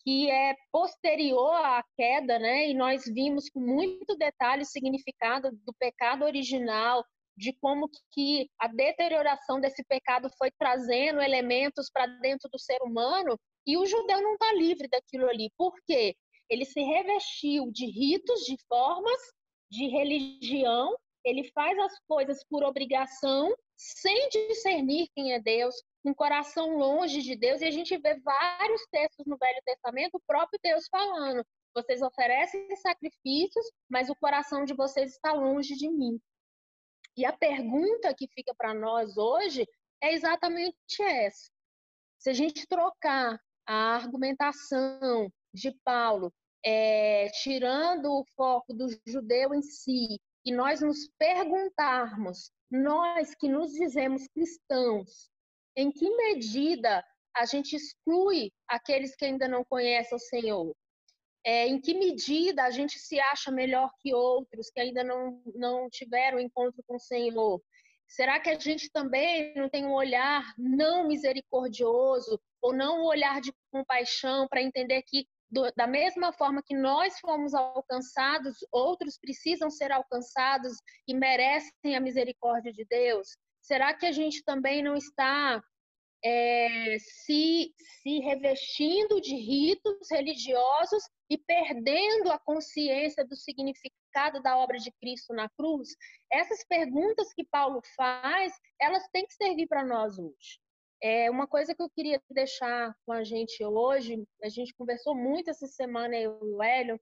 que 0.09 0.31
é 0.31 0.55
posterior 0.73 1.55
à 1.55 1.85
queda, 1.97 2.39
né? 2.39 2.69
E 2.69 2.75
nós 2.75 3.05
vimos 3.05 3.51
com 3.51 3.61
muito 3.61 4.17
detalhe 4.17 4.63
o 4.63 4.67
significado 4.67 5.51
do 5.67 5.75
pecado 5.79 6.25
original, 6.25 7.05
de 7.37 7.53
como 7.61 7.91
que 8.13 8.49
a 8.59 8.69
deterioração 8.69 9.61
desse 9.61 9.85
pecado 9.85 10.31
foi 10.39 10.51
trazendo 10.59 11.21
elementos 11.21 11.91
para 11.93 12.07
dentro 12.07 12.49
do 12.51 12.59
ser 12.59 12.79
humano, 12.83 13.39
e 13.69 13.77
o 13.77 13.85
judeu 13.85 14.23
não 14.23 14.33
está 14.33 14.51
livre 14.55 14.89
daquilo 14.89 15.29
ali. 15.29 15.53
Por 15.55 15.75
quê? 15.87 16.17
Ele 16.49 16.65
se 16.65 16.81
revestiu 16.81 17.71
de 17.71 17.85
ritos, 17.85 18.41
de 18.47 18.57
formas, 18.67 19.21
de 19.71 19.87
religião, 19.89 20.97
ele 21.23 21.45
faz 21.53 21.79
as 21.79 21.99
coisas 22.09 22.43
por 22.45 22.65
obrigação, 22.65 23.55
sem 23.77 24.31
discernir 24.31 25.11
quem 25.15 25.35
é 25.35 25.39
Deus, 25.39 25.75
um 26.03 26.15
coração 26.15 26.79
longe 26.79 27.21
de 27.21 27.37
Deus, 27.37 27.61
e 27.61 27.67
a 27.67 27.71
gente 27.71 27.95
vê 27.99 28.19
vários 28.21 28.81
textos 28.91 29.27
no 29.27 29.37
Velho 29.37 29.61
Testamento, 29.67 30.15
o 30.15 30.23
próprio 30.27 30.59
Deus 30.63 30.89
falando: 30.89 31.45
vocês 31.75 32.01
oferecem 32.01 32.75
sacrifícios, 32.77 33.67
mas 33.87 34.09
o 34.09 34.17
coração 34.17 34.65
de 34.65 34.73
vocês 34.73 35.13
está 35.13 35.35
longe 35.35 35.75
de 35.75 35.91
mim. 35.91 36.19
E 37.15 37.27
a 37.27 37.37
pergunta 37.37 38.15
que 38.15 38.29
fica 38.29 38.55
para 38.55 38.73
nós 38.73 39.19
hoje 39.19 39.69
é 40.01 40.15
exatamente 40.15 41.03
essa. 41.03 41.51
Se 42.19 42.31
a 42.31 42.33
gente 42.33 42.67
trocar 42.67 43.39
a 43.69 43.97
argumentação 43.97 45.31
de 45.53 45.71
Paulo, 45.85 46.33
é, 46.65 47.29
tirando 47.43 48.11
o 48.11 48.25
foco 48.35 48.73
do 48.73 48.89
judeu 49.07 49.55
em 49.55 49.61
si, 49.61 50.19
e 50.45 50.53
nós 50.53 50.81
nos 50.81 51.11
perguntarmos, 51.19 52.51
nós 52.71 53.35
que 53.35 53.49
nos 53.49 53.73
dizemos 53.73 54.27
cristãos, 54.29 55.31
em 55.77 55.93
que 55.93 56.09
medida 56.17 57.05
a 57.37 57.45
gente 57.45 57.77
exclui 57.77 58.51
aqueles 58.67 59.15
que 59.15 59.27
ainda 59.27 59.47
não 59.47 59.63
conhecem 59.65 60.17
o 60.17 60.21
Senhor? 60.21 60.75
É, 61.45 61.67
em 61.67 61.81
que 61.81 61.95
medida 61.95 62.65
a 62.65 62.71
gente 62.71 62.99
se 62.99 63.21
acha 63.21 63.51
melhor 63.51 63.91
que 64.01 64.15
outros 64.15 64.71
que 64.71 64.81
ainda 64.81 65.05
não, 65.05 65.43
não 65.55 65.89
tiveram 65.91 66.41
encontro 66.41 66.83
com 66.87 66.97
o 66.97 67.01
Senhor? 67.01 67.61
Será 68.09 68.41
que 68.41 68.49
a 68.49 68.59
gente 68.59 68.91
também 68.91 69.55
não 69.55 69.69
tem 69.69 69.85
um 69.85 69.93
olhar 69.93 70.43
não 70.57 71.07
misericordioso 71.07 72.41
ou 72.63 72.75
não 72.75 73.03
um 73.03 73.05
olhar 73.05 73.41
de 73.41 73.53
compaixão 73.71 74.49
para 74.49 74.63
entender 74.63 75.03
que 75.03 75.27
do, 75.51 75.71
da 75.77 75.87
mesma 75.87 76.33
forma 76.33 76.63
que 76.63 76.77
nós 76.77 77.19
fomos 77.21 77.55
alcançados, 77.55 78.57
outros 78.73 79.19
precisam 79.19 79.71
ser 79.71 79.93
alcançados 79.93 80.73
e 81.07 81.15
merecem 81.15 81.97
a 81.97 82.01
misericórdia 82.01 82.73
de 82.73 82.85
Deus? 82.85 83.37
Será 83.63 83.95
que 83.95 84.07
a 84.07 84.13
gente 84.13 84.43
também 84.45 84.83
não 84.83 84.97
está 84.97 85.63
é, 86.25 86.97
se, 86.99 87.73
se 88.03 88.19
revestindo 88.21 89.21
de 89.21 89.37
ritos 89.37 90.09
religiosos 90.11 91.03
e 91.31 91.39
perdendo 91.39 92.31
a 92.31 92.39
consciência 92.39 93.25
do 93.25 93.37
significado 93.37 94.08
da 94.43 94.57
obra 94.57 94.79
de 94.79 94.91
Cristo 95.01 95.33
na 95.33 95.49
cruz? 95.49 95.89
Essas 96.31 96.65
perguntas 96.65 97.33
que 97.33 97.45
Paulo 97.45 97.81
faz, 97.97 98.53
elas 98.81 99.07
têm 99.13 99.27
que 99.27 99.35
servir 99.35 99.67
para 99.69 99.85
nós 99.85 100.19
hoje. 100.19 100.61
É 101.01 101.31
uma 101.31 101.47
coisa 101.47 101.75
que 101.75 101.83
eu 101.83 101.89
queria 101.89 102.21
deixar 102.31 102.93
com 103.07 103.13
a 103.13 103.23
gente 103.23 103.65
hoje, 103.65 104.25
a 104.43 104.49
gente 104.49 104.75
conversou 104.75 105.15
muito 105.15 105.49
essa 105.49 105.69
semana, 105.69 106.17
eu 106.17 106.41
e 106.43 106.55
o 106.55 106.63
Hélio, 106.63 107.01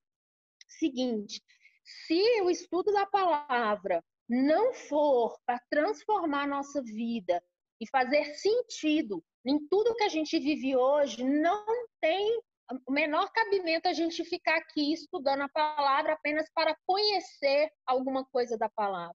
seguinte, 0.68 1.42
se 1.83 2.42
o 2.42 2.50
estudo 2.50 2.92
da 2.92 3.07
palavra 3.07 4.05
não 4.29 4.74
for 4.74 5.38
para 5.46 5.61
transformar 5.70 6.42
a 6.42 6.48
nossa 6.48 6.83
vida 6.83 7.42
e 7.81 7.88
fazer 7.88 8.24
sentido 8.35 9.24
em 9.46 9.66
tudo 9.68 9.94
que 9.94 10.05
a 10.05 10.09
gente 10.09 10.38
vive 10.38 10.76
hoje, 10.76 11.24
não 11.24 11.64
tem 12.00 12.42
o 12.87 12.92
menor 12.92 13.31
cabimento 13.33 13.88
a 13.88 13.92
gente 13.92 14.24
ficar 14.24 14.57
aqui 14.57 14.92
estudando 14.92 15.42
a 15.42 15.48
palavra 15.48 16.14
apenas 16.14 16.48
para 16.55 16.76
conhecer 16.87 17.70
alguma 17.87 18.24
coisa 18.24 18.57
da 18.59 18.68
palavra. 18.68 19.14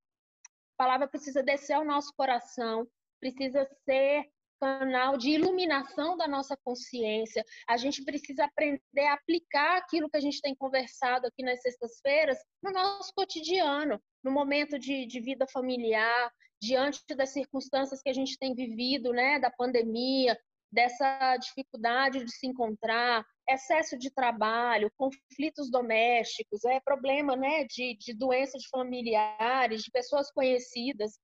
A 0.78 0.84
palavra 0.84 1.08
precisa 1.08 1.44
descer 1.44 1.74
ao 1.74 1.86
nosso 1.86 2.14
coração, 2.16 2.88
precisa 3.20 3.68
ser 3.86 4.26
canal 4.62 5.18
de 5.18 5.32
iluminação 5.32 6.16
da 6.16 6.28
nossa 6.28 6.56
consciência. 6.64 7.44
A 7.68 7.78
gente 7.78 8.04
precisa 8.06 8.46
aprender 8.46 9.08
a 9.08 9.14
aplicar 9.14 9.78
aquilo 9.78 10.10
que 10.10 10.18
a 10.18 10.22
gente 10.22 10.40
tem 10.40 10.56
conversado 10.56 11.26
aqui 11.26 11.44
nas 11.44 11.62
sextas-feiras 11.62 12.38
no 12.64 12.72
nosso 12.72 13.12
cotidiano, 13.16 14.00
no 14.24 14.32
momento 14.32 14.78
de, 14.78 15.08
de 15.08 15.20
vida 15.20 15.48
familiar, 15.52 16.32
diante 16.62 17.02
das 17.16 17.34
circunstâncias 17.34 18.02
que 18.04 18.10
a 18.10 18.14
gente 18.14 18.38
tem 18.38 18.54
vivido, 18.54 19.12
né, 19.12 19.40
da 19.40 19.50
pandemia, 19.50 20.38
dessa 20.72 21.36
dificuldade 21.38 22.24
de 22.24 22.32
se 22.32 22.48
encontrar, 22.48 23.26
excesso 23.50 23.98
de 23.98 24.10
trabalho, 24.10 24.92
conflitos 24.96 25.70
domésticos, 25.70 26.64
é 26.64 26.80
problema, 26.80 27.36
né, 27.36 27.66
de, 27.66 27.98
de 27.98 28.14
doença 28.14 28.58
de 28.58 28.70
familiares, 28.70 29.84
de 29.84 29.92
pessoas 29.92 30.32
conhecidas, 30.32 31.20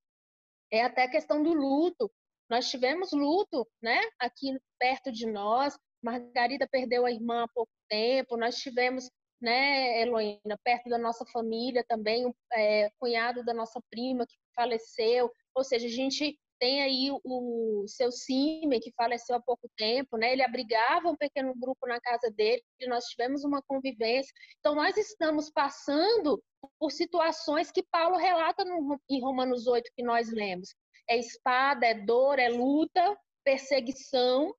é 0.72 0.84
até 0.84 1.08
questão 1.08 1.42
do 1.42 1.54
luto. 1.54 2.12
Nós 2.50 2.70
tivemos 2.70 3.12
luto, 3.14 3.66
né, 3.82 4.00
aqui 4.20 4.58
perto 4.78 5.12
de 5.12 5.26
nós. 5.26 5.78
Margarida 6.04 6.68
perdeu 6.70 7.06
a 7.06 7.12
irmã 7.12 7.44
há 7.44 7.48
pouco 7.48 7.72
tempo. 7.90 8.38
Nós 8.38 8.58
tivemos, 8.58 9.10
né, 9.42 10.02
Heloína, 10.02 10.58
perto 10.64 10.90
da 10.90 10.98
nossa 10.98 11.26
família 11.28 11.86
também, 11.88 12.26
um 12.26 12.34
é, 12.54 12.90
cunhado 13.00 13.44
da 13.44 13.54
nossa 13.54 13.82
prima 13.90 14.26
que 14.26 14.36
faleceu. 14.56 15.32
Ou 15.56 15.64
seja, 15.64 15.88
a 15.88 15.90
gente 15.90 16.38
tem 16.60 16.82
aí 16.82 17.10
o 17.24 17.86
seu 17.88 18.12
Cime, 18.12 18.80
que 18.80 18.92
faleceu 18.92 19.36
há 19.36 19.42
pouco 19.42 19.70
tempo, 19.76 20.18
né? 20.18 20.32
Ele 20.32 20.44
abrigava 20.44 21.10
um 21.10 21.16
pequeno 21.16 21.54
grupo 21.56 21.88
na 21.88 22.00
casa 22.00 22.32
dele, 22.32 22.64
nós 22.88 23.06
tivemos 23.06 23.44
uma 23.44 23.62
convivência. 23.62 24.32
Então, 24.60 24.76
nós 24.76 24.98
estamos 24.98 25.50
passando 25.52 26.42
por 26.80 26.92
situações 26.92 27.72
que 27.72 27.84
Paulo 27.84 28.18
relata 28.18 28.66
no, 28.66 29.00
em 29.10 29.22
Romanos 29.22 29.68
8, 29.68 29.92
que 29.96 30.04
nós 30.04 30.32
lemos. 30.32 30.76
É 31.10 31.18
espada, 31.18 31.86
é 31.86 31.94
dor, 31.94 32.40
é 32.40 32.50
luta, 32.50 33.18
perseguição, 33.44 34.54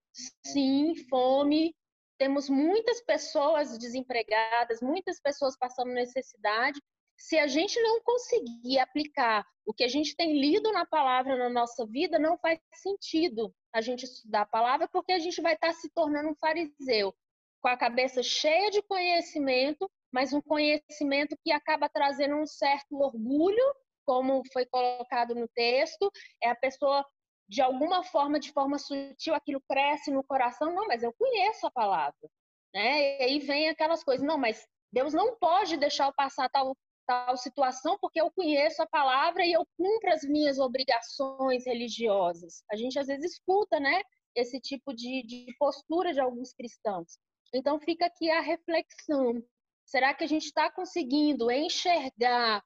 sim, 0.47 0.95
fome. 1.11 1.75
Temos 2.19 2.49
muitas 2.49 3.03
pessoas 3.03 3.79
desempregadas, 3.79 4.81
muitas 4.81 5.21
pessoas 5.21 5.57
passando 5.59 5.93
necessidade, 5.93 6.81
se 7.18 7.37
a 7.37 7.48
gente 7.48 7.81
não 7.83 8.00
conseguir 8.00 8.78
aplicar 8.78 9.44
o 9.66 9.74
que 9.74 9.83
a 9.83 9.88
gente 9.88 10.14
tem 10.16 10.40
lido 10.40 10.70
na 10.72 10.87
palavra 10.87 11.37
na 11.37 11.50
nossa 11.50 11.85
vida, 11.85 12.18
não 12.18 12.38
faz 12.38 12.61
sentido 12.74 13.52
a 13.74 13.81
gente 13.81 14.04
estudar 14.04 14.42
a 14.42 14.46
palavra, 14.46 14.88
porque 14.88 15.12
a 15.12 15.18
gente 15.18 15.42
vai 15.42 15.54
estar 15.54 15.72
se 15.72 15.90
tornando 15.90 16.31
um 16.31 16.37
fariseu, 16.37 17.12
com 17.61 17.68
a 17.68 17.76
cabeça 17.76 18.22
cheia 18.22 18.70
de 18.70 18.81
conhecimento, 18.83 19.90
mas 20.12 20.33
um 20.33 20.40
conhecimento 20.40 21.37
que 21.44 21.50
acaba 21.50 21.88
trazendo 21.88 22.37
um 22.37 22.46
certo 22.46 22.96
orgulho, 22.96 23.74
como 24.07 24.42
foi 24.52 24.64
colocado 24.64 25.35
no 25.35 25.48
texto, 25.48 26.11
é 26.42 26.48
a 26.48 26.57
pessoa 26.57 27.04
de 27.48 27.61
alguma 27.61 28.04
forma, 28.04 28.38
de 28.38 28.52
forma 28.52 28.78
sutil, 28.78 29.35
aquilo 29.35 29.61
cresce 29.68 30.11
no 30.11 30.22
coração, 30.22 30.72
não, 30.72 30.87
mas 30.87 31.02
eu 31.02 31.12
conheço 31.14 31.66
a 31.66 31.70
palavra, 31.70 32.31
né? 32.72 33.18
E 33.18 33.22
aí 33.22 33.38
vem 33.40 33.68
aquelas 33.68 34.04
coisas, 34.04 34.24
não, 34.24 34.38
mas 34.38 34.66
Deus 34.92 35.12
não 35.12 35.37
pode 35.37 35.76
deixar 35.76 36.07
eu 36.07 36.12
passar 36.14 36.48
tal 36.50 36.76
tal 37.09 37.38
situação 37.38 37.99
porque 37.99 38.21
eu 38.21 38.31
conheço 38.31 38.83
a 38.83 38.87
palavra 38.87 39.44
e 39.44 39.53
eu 39.53 39.66
cumpro 39.79 40.12
as 40.12 40.23
minhas 40.23 40.59
obrigações 40.59 41.64
religiosas. 41.64 42.62
A 42.71 42.77
gente 42.77 42.99
às 42.99 43.07
vezes 43.07 43.33
escuta, 43.33 43.81
né, 43.81 44.03
esse 44.35 44.61
tipo 44.61 44.92
de, 44.92 45.23
de 45.23 45.47
postura 45.59 46.12
de 46.12 46.21
alguns 46.21 46.53
cristãos. 46.53 47.18
Então 47.55 47.81
fica 47.81 48.05
aqui 48.05 48.31
a 48.31 48.42
reflexão. 48.42 49.42
Será 49.87 50.12
que 50.12 50.23
a 50.23 50.27
gente 50.27 50.44
está 50.44 50.71
conseguindo 50.71 51.51
enxergar 51.51 52.62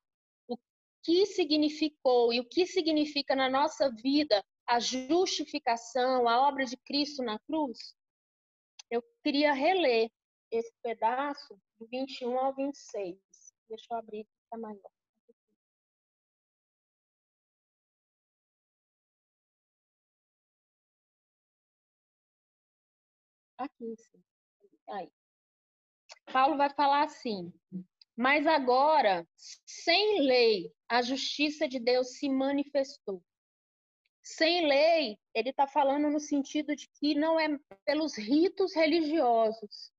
o 0.48 0.58
que 1.04 1.24
significou 1.24 2.32
e 2.32 2.40
o 2.40 2.48
que 2.48 2.66
significa 2.66 3.36
na 3.36 3.48
nossa 3.48 3.88
vida 3.90 4.44
a 4.66 4.80
justificação, 4.80 6.28
a 6.28 6.48
obra 6.48 6.64
de 6.64 6.76
Cristo 6.78 7.22
na 7.22 7.38
cruz? 7.46 7.78
Eu 8.90 9.04
queria 9.22 9.52
reler 9.52 10.10
esse 10.50 10.72
pedaço 10.82 11.56
do 11.78 11.86
21 11.86 12.36
ao 12.38 12.52
26. 12.56 13.16
Deixa 13.68 13.86
eu 13.90 13.96
abrir, 13.98 14.24
fica 14.24 14.58
maior. 14.58 14.90
Aqui, 23.58 23.94
sim. 23.96 24.22
Aí. 24.88 25.10
Paulo 26.32 26.56
vai 26.56 26.70
falar 26.70 27.04
assim: 27.04 27.52
Mas 28.16 28.46
agora, 28.46 29.26
sem 29.36 30.22
lei, 30.22 30.72
a 30.88 31.02
justiça 31.02 31.68
de 31.68 31.78
Deus 31.78 32.18
se 32.18 32.28
manifestou. 32.28 33.22
Sem 34.22 34.66
lei, 34.66 35.18
ele 35.34 35.50
está 35.50 35.66
falando 35.66 36.08
no 36.08 36.20
sentido 36.20 36.76
de 36.76 36.88
que 36.88 37.14
não 37.14 37.38
é 37.38 37.58
pelos 37.84 38.16
ritos 38.16 38.74
religiosos, 38.74 39.91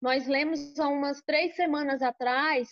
nós 0.00 0.26
lemos 0.26 0.78
há 0.78 0.88
umas 0.88 1.20
três 1.22 1.54
semanas 1.54 2.00
atrás 2.00 2.68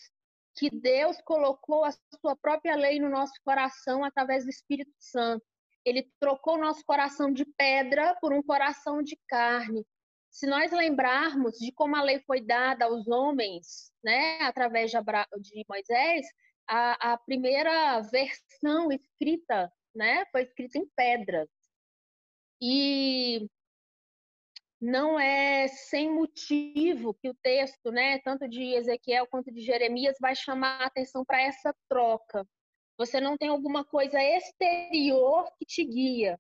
que 0.57 0.71
Deus 0.71 1.21
colocou 1.21 1.85
a 1.85 1.93
sua 2.21 2.35
própria 2.35 2.75
lei 2.75 2.99
no 2.99 3.09
nosso 3.09 3.35
coração 3.45 4.03
através 4.03 4.45
do 4.45 4.51
Espírito 4.51 4.93
Santo. 4.99 5.45
Ele 5.85 6.11
trocou 6.19 6.55
o 6.55 6.61
nosso 6.61 6.85
coração 6.85 7.33
de 7.33 7.45
pedra 7.57 8.17
por 8.21 8.33
um 8.33 8.43
coração 8.43 9.03
de 9.03 9.17
carne. 9.29 9.87
Se 10.31 10.47
nós 10.47 10.73
lembrarmos 10.73 11.59
de 11.59 11.73
como 11.73 11.97
a 11.97 12.03
lei 12.03 12.21
foi 12.21 12.41
dada 12.41 12.87
aos 12.87 13.07
homens, 13.09 13.93
né, 14.03 14.41
através 14.43 14.91
de, 14.91 15.65
Moisés, 15.69 16.27
a, 16.67 17.13
a, 17.13 17.19
primeira 17.19 18.01
versão 18.03 18.91
escrita, 18.91 19.73
né, 19.95 20.25
foi 20.33 20.43
escrita 20.43 20.79
em 20.79 20.87
pedras. 20.95 21.49
E 22.61 23.49
não 24.81 25.19
é 25.19 25.67
sem 25.69 26.11
motivo 26.11 27.15
que 27.15 27.29
o 27.29 27.37
texto, 27.43 27.91
né, 27.91 28.19
tanto 28.21 28.49
de 28.49 28.63
Ezequiel 28.75 29.27
quanto 29.27 29.53
de 29.53 29.61
Jeremias, 29.61 30.17
vai 30.21 30.35
chamar 30.35 30.83
a 30.83 30.87
atenção 30.87 31.25
para 31.25 31.43
essa 31.43 31.75
troca. 31.89 32.47
Você 32.97 33.21
não 33.21 33.37
tem 33.37 33.49
alguma 33.49 33.85
coisa 33.85 34.23
exterior 34.23 35.51
que 35.59 35.65
te 35.65 35.85
guia. 35.85 36.39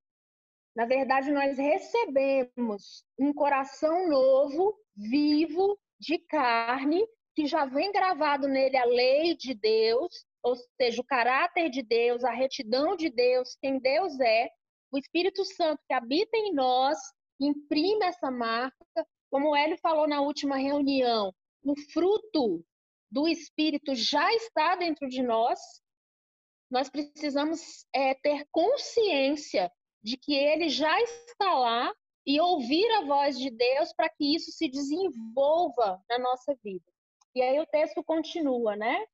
Na 0.75 0.87
verdade, 0.87 1.33
nós 1.33 1.59
recebemos 1.59 3.05
um 3.19 3.33
coração 3.33 4.09
novo, 4.09 4.79
vivo, 4.97 5.79
de 5.99 6.19
carne, 6.19 7.05
que 7.35 7.47
já 7.47 7.65
vem 7.65 7.91
gravado 7.91 8.47
nele 8.47 8.77
a 8.77 8.85
lei 8.85 9.37
de 9.37 9.55
Deus, 9.55 10.25
ou 10.43 10.55
seja, 10.81 11.01
o 11.01 11.05
caráter 11.05 11.71
de 11.71 11.83
Deus, 11.83 12.23
a 12.23 12.31
retidão 12.31 12.97
de 12.97 13.11
Deus, 13.11 13.57
quem 13.61 13.81
Deus 13.81 14.19
é, 14.21 14.49
o 14.93 14.99
Espírito 14.99 15.45
Santo 15.45 15.83
que 15.87 15.95
habita 15.95 16.37
em 16.37 16.55
nós 16.55 16.99
imprime 17.41 18.05
essa 18.05 18.31
marca 18.31 18.77
Como 19.31 19.51
o 19.51 19.57
Hélio 19.57 19.79
falou 19.79 20.09
na 20.09 20.21
última 20.21 20.57
reunião, 20.57 21.35
o 21.63 21.75
fruto 21.93 22.65
do 23.11 23.29
Espírito 23.29 23.95
já 23.95 24.33
está 24.35 24.77
dentro 24.77 25.09
de 25.09 25.23
nós. 25.23 25.61
Nós 26.71 26.89
precisamos 26.89 27.87
é, 27.95 28.15
ter 28.15 28.47
consciência 28.51 29.71
de 30.03 30.17
que 30.17 30.35
ele 30.35 30.69
já 30.69 31.01
está 31.03 31.55
lá 31.55 31.95
e 32.27 32.41
ouvir 32.41 32.91
a 32.93 33.05
voz 33.05 33.39
de 33.39 33.51
Deus 33.51 33.93
para 33.95 34.09
que 34.09 34.35
isso 34.35 34.51
se 34.53 34.69
desenvolva 34.69 36.03
na 36.09 36.19
nossa 36.19 36.55
vida. 36.63 36.85
E 37.35 37.43
aí 37.43 37.59
o 37.59 37.67
texto 37.67 38.03
continua, 38.05 38.77
né? 38.77 39.07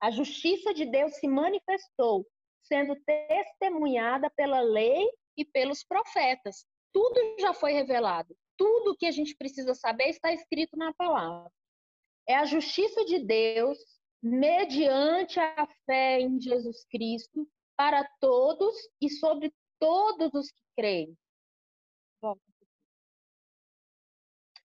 A 0.00 0.10
justiça 0.10 0.74
de 0.74 0.84
Deus 0.84 1.14
se 1.14 1.28
manifestou, 1.28 2.26
sendo 2.62 2.96
testemunhada 3.04 4.28
pela 4.30 4.60
lei 4.60 5.08
e 5.36 5.44
pelos 5.44 5.84
profetas. 5.84 6.66
Tudo 6.92 7.36
já 7.40 7.54
foi 7.54 7.72
revelado. 7.72 8.36
Tudo 8.56 8.96
que 8.96 9.06
a 9.06 9.10
gente 9.10 9.34
precisa 9.36 9.74
saber 9.74 10.08
está 10.08 10.32
escrito 10.32 10.76
na 10.76 10.92
palavra. 10.94 11.50
É 12.28 12.36
a 12.36 12.44
justiça 12.44 13.04
de 13.04 13.18
Deus 13.18 13.78
mediante 14.22 15.40
a 15.40 15.66
fé 15.84 16.20
em 16.20 16.40
Jesus 16.40 16.84
Cristo 16.84 17.48
para 17.76 18.08
todos 18.20 18.76
e 19.00 19.10
sobre 19.10 19.52
todos 19.78 20.32
os 20.34 20.50
que 20.50 20.62
creem. 20.76 21.16
O 22.22 22.36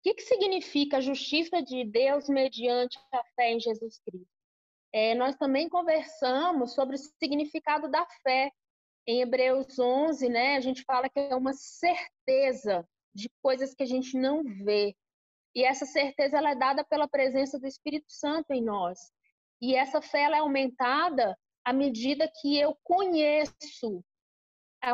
que, 0.01 0.13
que 0.13 0.21
significa 0.21 0.97
a 0.97 1.01
justiça 1.01 1.61
de 1.61 1.83
Deus 1.83 2.29
mediante 2.29 2.97
a 3.11 3.23
fé 3.35 3.51
em 3.51 3.59
Jesus 3.59 3.99
Cristo? 3.99 4.29
É, 4.93 5.13
nós 5.13 5.35
também 5.35 5.67
conversamos 5.67 6.73
sobre 6.73 6.95
o 6.95 6.99
significado 6.99 7.89
da 7.89 8.05
fé. 8.23 8.51
Em 9.09 9.21
Hebreus 9.21 9.79
11, 9.79 10.29
né, 10.29 10.55
a 10.55 10.59
gente 10.59 10.83
fala 10.83 11.09
que 11.09 11.19
é 11.19 11.35
uma 11.35 11.51
certeza 11.51 12.87
de 13.11 13.27
coisas 13.41 13.73
que 13.73 13.81
a 13.81 13.85
gente 13.87 14.15
não 14.15 14.43
vê. 14.43 14.95
E 15.55 15.63
essa 15.63 15.83
certeza 15.83 16.37
ela 16.37 16.51
é 16.51 16.55
dada 16.55 16.83
pela 16.83 17.07
presença 17.07 17.57
do 17.57 17.65
Espírito 17.65 18.05
Santo 18.07 18.51
em 18.51 18.63
nós. 18.63 18.99
E 19.59 19.75
essa 19.75 19.99
fé 19.99 20.25
ela 20.25 20.37
é 20.37 20.41
aumentada 20.41 21.35
à 21.65 21.73
medida 21.73 22.31
que 22.39 22.55
eu 22.59 22.77
conheço 22.83 24.05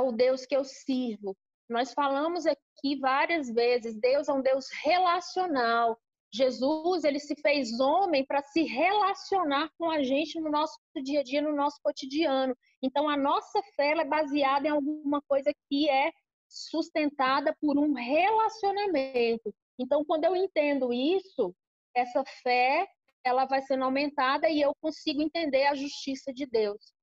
o 0.01 0.11
Deus 0.13 0.45
que 0.45 0.55
eu 0.55 0.63
sirvo. 0.63 1.35
Nós 1.67 1.91
falamos 1.91 2.45
aqui 2.45 2.97
várias 2.97 3.49
vezes, 3.49 3.99
Deus 3.99 4.29
é 4.29 4.33
um 4.33 4.41
Deus 4.41 4.69
relacional. 4.81 5.99
Jesus, 6.35 7.05
ele 7.05 7.19
se 7.19 7.33
fez 7.35 7.79
homem 7.79 8.25
para 8.25 8.41
se 8.41 8.63
relacionar 8.63 9.69
com 9.77 9.89
a 9.89 10.03
gente 10.03 10.39
no 10.39 10.51
nosso 10.51 10.77
dia 11.01 11.21
a 11.21 11.23
dia, 11.23 11.41
no 11.41 11.55
nosso 11.55 11.79
cotidiano. 11.81 12.55
Então, 12.83 13.07
a 13.07 13.15
nossa 13.15 13.61
fé 13.75 13.91
é 13.91 14.05
baseada 14.05 14.67
em 14.67 14.71
alguma 14.71 15.21
coisa 15.29 15.51
que 15.69 15.89
é 15.89 16.11
sustentada 16.49 17.55
por 17.61 17.77
um 17.77 17.93
relacionamento. 17.93 19.53
Então, 19.79 20.03
quando 20.03 20.25
eu 20.25 20.35
entendo 20.35 20.91
isso, 20.91 21.55
essa 21.95 22.23
fé, 22.43 22.85
ela 23.23 23.45
vai 23.45 23.61
sendo 23.61 23.85
aumentada 23.85 24.49
e 24.49 24.61
eu 24.61 24.73
consigo 24.81 25.21
entender 25.21 25.65
a 25.65 25.75
justiça 25.75 26.33
de 26.33 26.45
Deus. 26.45 26.93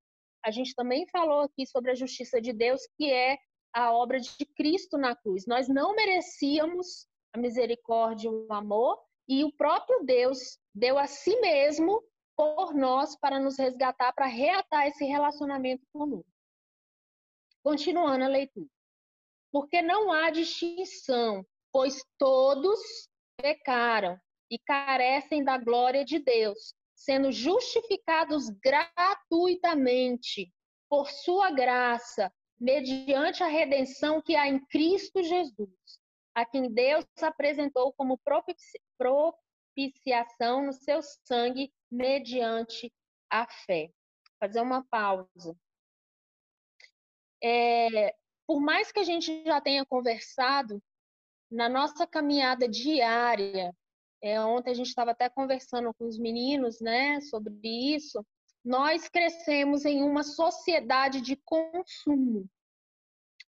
A 0.44 0.50
gente 0.50 0.74
também 0.74 1.06
falou 1.08 1.40
aqui 1.40 1.66
sobre 1.66 1.90
a 1.90 1.94
justiça 1.94 2.40
de 2.40 2.52
Deus, 2.52 2.82
que 2.98 3.10
é 3.10 3.38
a 3.74 3.92
obra 3.92 4.20
de 4.20 4.44
Cristo 4.54 4.98
na 4.98 5.16
cruz. 5.16 5.46
Nós 5.46 5.68
não 5.68 5.94
merecíamos 5.94 7.06
a 7.32 7.38
misericórdia 7.38 8.28
e 8.28 8.30
o 8.30 8.52
amor, 8.52 8.98
e 9.28 9.44
o 9.44 9.52
próprio 9.52 10.04
Deus 10.04 10.58
deu 10.74 10.98
a 10.98 11.06
si 11.06 11.38
mesmo 11.40 12.02
por 12.36 12.74
nós 12.74 13.16
para 13.16 13.38
nos 13.38 13.58
resgatar, 13.58 14.12
para 14.12 14.26
reatar 14.26 14.86
esse 14.86 15.04
relacionamento 15.04 15.84
conosco. 15.92 16.30
Continuando 17.62 18.24
a 18.24 18.28
leitura. 18.28 18.68
Porque 19.52 19.82
não 19.82 20.10
há 20.10 20.30
distinção, 20.30 21.46
pois 21.70 22.02
todos 22.18 23.08
pecaram 23.36 24.18
e 24.50 24.58
carecem 24.58 25.44
da 25.44 25.58
glória 25.58 26.04
de 26.04 26.18
Deus, 26.18 26.74
sendo 26.94 27.30
justificados 27.30 28.48
gratuitamente 28.62 30.52
por 30.88 31.08
sua 31.10 31.50
graça, 31.50 32.32
mediante 32.60 33.42
a 33.42 33.46
redenção 33.46 34.20
que 34.20 34.36
há 34.36 34.46
em 34.46 34.64
Cristo 34.66 35.22
Jesus, 35.22 35.70
a 36.34 36.44
quem 36.44 36.72
Deus 36.72 37.04
apresentou 37.20 37.92
como 37.94 38.18
propiciação 39.02 40.66
no 40.66 40.72
seu 40.72 41.00
sangue 41.02 41.72
mediante 41.90 42.92
a 43.30 43.46
fé. 43.46 43.86
Vou 43.86 44.48
fazer 44.48 44.60
uma 44.60 44.84
pausa. 44.84 45.56
É, 47.42 48.14
por 48.46 48.60
mais 48.60 48.92
que 48.92 49.00
a 49.00 49.04
gente 49.04 49.44
já 49.44 49.60
tenha 49.60 49.84
conversado, 49.84 50.80
na 51.50 51.68
nossa 51.68 52.06
caminhada 52.06 52.68
diária, 52.68 53.74
é, 54.22 54.40
ontem 54.40 54.70
a 54.70 54.74
gente 54.74 54.86
estava 54.86 55.10
até 55.10 55.28
conversando 55.28 55.92
com 55.94 56.06
os 56.06 56.18
meninos 56.18 56.80
né, 56.80 57.20
sobre 57.20 57.52
isso, 57.94 58.24
nós 58.64 59.08
crescemos 59.08 59.84
em 59.84 60.02
uma 60.02 60.22
sociedade 60.22 61.20
de 61.20 61.36
consumo. 61.44 62.48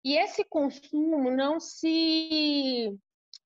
E 0.04 0.16
esse 0.16 0.46
consumo 0.46 1.32
não 1.32 1.60
se 1.60 2.98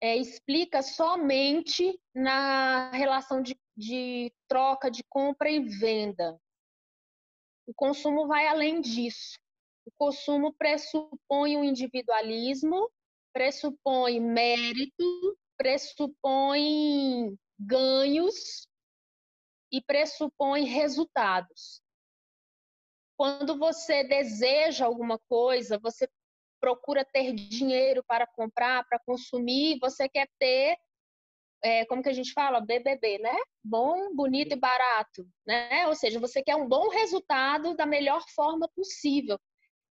é, 0.04 0.18
explica 0.18 0.82
somente 0.82 1.98
na 2.13 2.92
relação 2.92 3.42
de, 3.42 3.58
de 3.78 4.34
troca, 4.50 4.92
de 4.92 5.02
compra 5.06 5.50
e 5.50 5.62
venda. 5.62 6.38
O 7.66 7.74
consumo 7.74 8.28
vai 8.28 8.46
além 8.48 8.82
disso. 8.82 9.39
O 9.86 9.92
consumo 9.96 10.54
pressupõe 10.56 11.56
o 11.56 11.63
individualismo, 11.63 12.92
pressupõe 13.32 14.20
mérito, 14.20 15.38
pressupõe 15.58 17.38
ganhos 17.58 18.68
e 19.72 19.82
pressupõe 19.82 20.66
resultados. 20.66 21.82
Quando 23.16 23.58
você 23.58 24.04
deseja 24.04 24.86
alguma 24.86 25.18
coisa, 25.30 25.80
você 25.80 26.10
procura 26.63 27.04
ter 27.04 27.34
dinheiro 27.34 28.02
para 28.08 28.26
comprar, 28.26 28.88
para 28.88 28.97
consumir, 29.06 29.78
você 29.82 30.08
quer 30.08 30.30
ter, 30.39 30.78
é, 31.62 31.84
como 31.88 32.02
que 32.02 32.08
a 32.08 32.13
gente 32.13 32.32
fala, 32.32 32.62
BBB, 32.62 33.17
né? 33.17 33.36
Bom, 33.62 34.15
bonito 34.15 34.54
e 34.54 34.56
barato, 34.56 35.28
né? 35.45 35.86
Ou 35.88 35.93
seja, 35.93 36.21
você 36.21 36.41
quer 36.41 36.56
um 36.56 36.65
bom 36.65 36.88
resultado 36.88 37.76
da 37.76 37.86
melhor 37.86 38.23
forma 38.34 38.69
possível. 38.73 39.38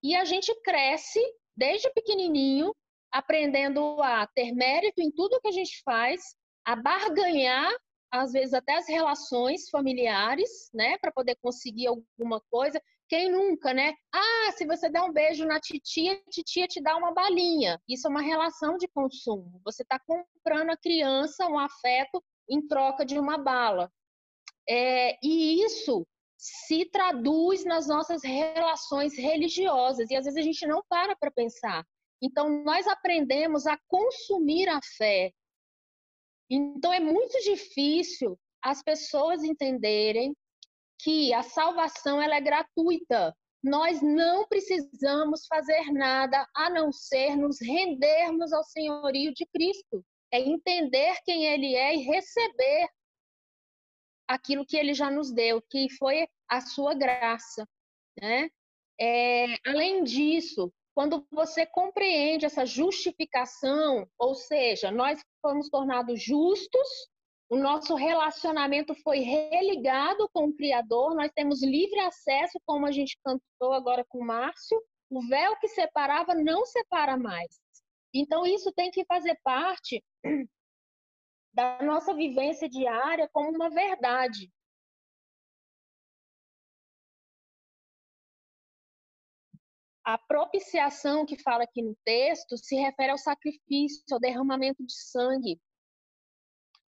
E 0.02 0.16
a 0.16 0.24
gente 0.24 0.50
cresce 0.62 1.20
desde 1.54 1.92
pequenininho 1.92 2.74
aprendendo 3.12 4.02
a 4.02 4.26
ter 4.28 4.50
mérito 4.52 5.02
em 5.02 5.11
tudo 5.11 5.40
que 5.42 5.48
a 5.48 5.52
gente 5.52 5.82
faz, 5.85 6.22
a 6.64 6.74
barganhar, 6.74 7.70
às 8.11 8.32
vezes 8.32 8.54
até 8.54 8.76
as 8.76 8.88
relações 8.88 9.68
familiares, 9.68 10.70
né, 10.72 10.96
para 10.96 11.12
poder 11.12 11.37
conseguir 11.42 11.88
alguma 11.88 12.40
coisa. 12.50 12.80
Quem 13.12 13.31
nunca, 13.31 13.75
né? 13.75 13.92
Ah, 14.11 14.53
se 14.57 14.64
você 14.64 14.88
der 14.88 15.03
um 15.03 15.12
beijo 15.12 15.44
na 15.44 15.61
titia, 15.61 16.14
a 16.14 16.31
titia 16.31 16.66
te 16.66 16.81
dá 16.81 16.96
uma 16.96 17.12
balinha. 17.12 17.79
Isso 17.87 18.07
é 18.07 18.11
uma 18.11 18.22
relação 18.22 18.79
de 18.79 18.88
consumo. 18.88 19.61
Você 19.66 19.83
está 19.83 20.01
comprando 20.01 20.70
a 20.70 20.79
criança 20.79 21.46
um 21.46 21.59
afeto 21.59 22.25
em 22.48 22.66
troca 22.66 23.05
de 23.05 23.18
uma 23.18 23.37
bala. 23.37 23.92
É, 24.66 25.18
e 25.22 25.62
isso 25.62 26.07
se 26.38 26.87
traduz 26.87 27.66
nas 27.66 27.87
nossas 27.87 28.25
relações 28.25 29.14
religiosas. 29.14 30.09
E 30.11 30.16
às 30.16 30.25
vezes 30.25 30.38
a 30.38 30.42
gente 30.42 30.66
não 30.66 30.83
para 30.88 31.14
para 31.14 31.31
pensar. 31.31 31.85
Então, 32.22 32.64
nós 32.64 32.87
aprendemos 32.87 33.66
a 33.66 33.77
consumir 33.88 34.70
a 34.70 34.81
fé. 34.96 35.31
Então, 36.48 36.90
é 36.90 36.98
muito 36.98 37.38
difícil 37.42 38.38
as 38.62 38.83
pessoas 38.83 39.44
entenderem 39.44 40.35
que 41.02 41.34
a 41.34 41.42
salvação 41.42 42.20
ela 42.22 42.36
é 42.36 42.40
gratuita. 42.40 43.34
Nós 43.62 44.00
não 44.02 44.46
precisamos 44.46 45.46
fazer 45.46 45.92
nada 45.92 46.46
a 46.54 46.70
não 46.70 46.92
ser 46.92 47.36
nos 47.36 47.60
rendermos 47.60 48.52
ao 48.52 48.64
senhorio 48.64 49.32
de 49.34 49.46
Cristo. 49.46 50.04
É 50.32 50.40
entender 50.40 51.16
quem 51.24 51.46
Ele 51.46 51.74
é 51.74 51.94
e 51.94 52.02
receber 52.02 52.88
aquilo 54.28 54.66
que 54.66 54.76
Ele 54.76 54.94
já 54.94 55.10
nos 55.10 55.32
deu, 55.32 55.62
que 55.70 55.88
foi 55.98 56.26
a 56.48 56.60
sua 56.60 56.94
graça. 56.94 57.68
Né? 58.20 58.48
É, 59.00 59.56
além 59.66 60.04
disso, 60.04 60.72
quando 60.94 61.26
você 61.30 61.66
compreende 61.66 62.46
essa 62.46 62.66
justificação, 62.66 64.06
ou 64.18 64.34
seja, 64.34 64.90
nós 64.90 65.20
fomos 65.40 65.68
tornados 65.68 66.22
justos, 66.22 66.88
o 67.52 67.58
nosso 67.58 67.94
relacionamento 67.94 68.94
foi 69.02 69.18
religado 69.18 70.26
com 70.32 70.46
o 70.46 70.54
Criador, 70.54 71.14
nós 71.14 71.30
temos 71.34 71.62
livre 71.62 72.00
acesso, 72.00 72.58
como 72.64 72.86
a 72.86 72.90
gente 72.90 73.18
cantou 73.22 73.74
agora 73.74 74.02
com 74.08 74.20
o 74.20 74.24
Márcio, 74.24 74.82
o 75.10 75.20
véu 75.28 75.54
que 75.58 75.68
separava 75.68 76.34
não 76.34 76.64
separa 76.64 77.14
mais. 77.14 77.60
Então, 78.14 78.46
isso 78.46 78.72
tem 78.72 78.90
que 78.90 79.04
fazer 79.04 79.38
parte 79.44 80.02
da 81.52 81.82
nossa 81.82 82.14
vivência 82.14 82.66
diária 82.70 83.28
como 83.30 83.50
uma 83.50 83.68
verdade. 83.68 84.50
A 90.02 90.16
propiciação 90.16 91.26
que 91.26 91.36
fala 91.42 91.64
aqui 91.64 91.82
no 91.82 91.94
texto 92.02 92.56
se 92.56 92.76
refere 92.76 93.12
ao 93.12 93.18
sacrifício, 93.18 94.02
ao 94.10 94.18
derramamento 94.18 94.82
de 94.82 94.94
sangue. 94.94 95.60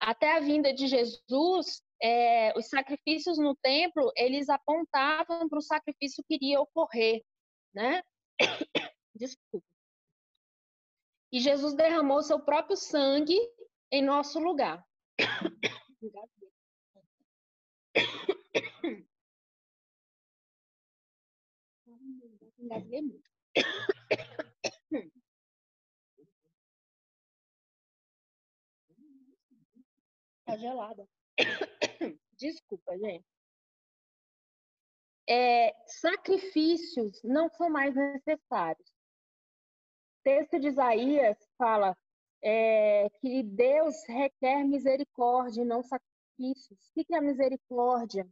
Até 0.05 0.35
a 0.35 0.41
vinda 0.41 0.73
de 0.73 0.85
Jesus, 0.85 1.81
é, 2.01 2.51
os 2.57 2.67
sacrifícios 2.67 3.37
no 3.37 3.55
templo, 3.55 4.11
eles 4.17 4.49
apontavam 4.49 5.47
para 5.47 5.57
o 5.57 5.61
sacrifício 5.61 6.21
que 6.27 6.35
iria 6.35 6.59
ocorrer, 6.59 7.23
né? 7.73 8.03
Desculpa. 9.15 9.65
E 11.31 11.39
Jesus 11.39 11.73
derramou 11.73 12.21
seu 12.21 12.37
próprio 12.37 12.75
sangue 12.75 13.39
em 13.89 14.03
nosso 14.03 14.39
lugar. 14.39 14.85
Engasguei 22.59 23.01
muito. 23.01 23.31
Tá 30.53 30.57
gelada. 30.57 31.07
Desculpa, 32.37 32.95
gente. 32.99 33.25
É, 35.27 35.73
sacrifícios 35.87 37.19
não 37.23 37.49
são 37.49 37.71
mais 37.71 37.95
necessários. 37.95 38.87
O 40.19 40.23
texto 40.23 40.59
de 40.59 40.67
Isaías 40.67 41.37
fala 41.57 41.97
é, 42.43 43.09
que 43.19 43.41
Deus 43.41 43.95
requer 44.07 44.63
misericórdia 44.63 45.63
e 45.63 45.65
não 45.65 45.81
sacrifícios. 45.81 46.79
O 46.95 47.03
que 47.03 47.15
é 47.15 47.19
misericórdia? 47.19 48.27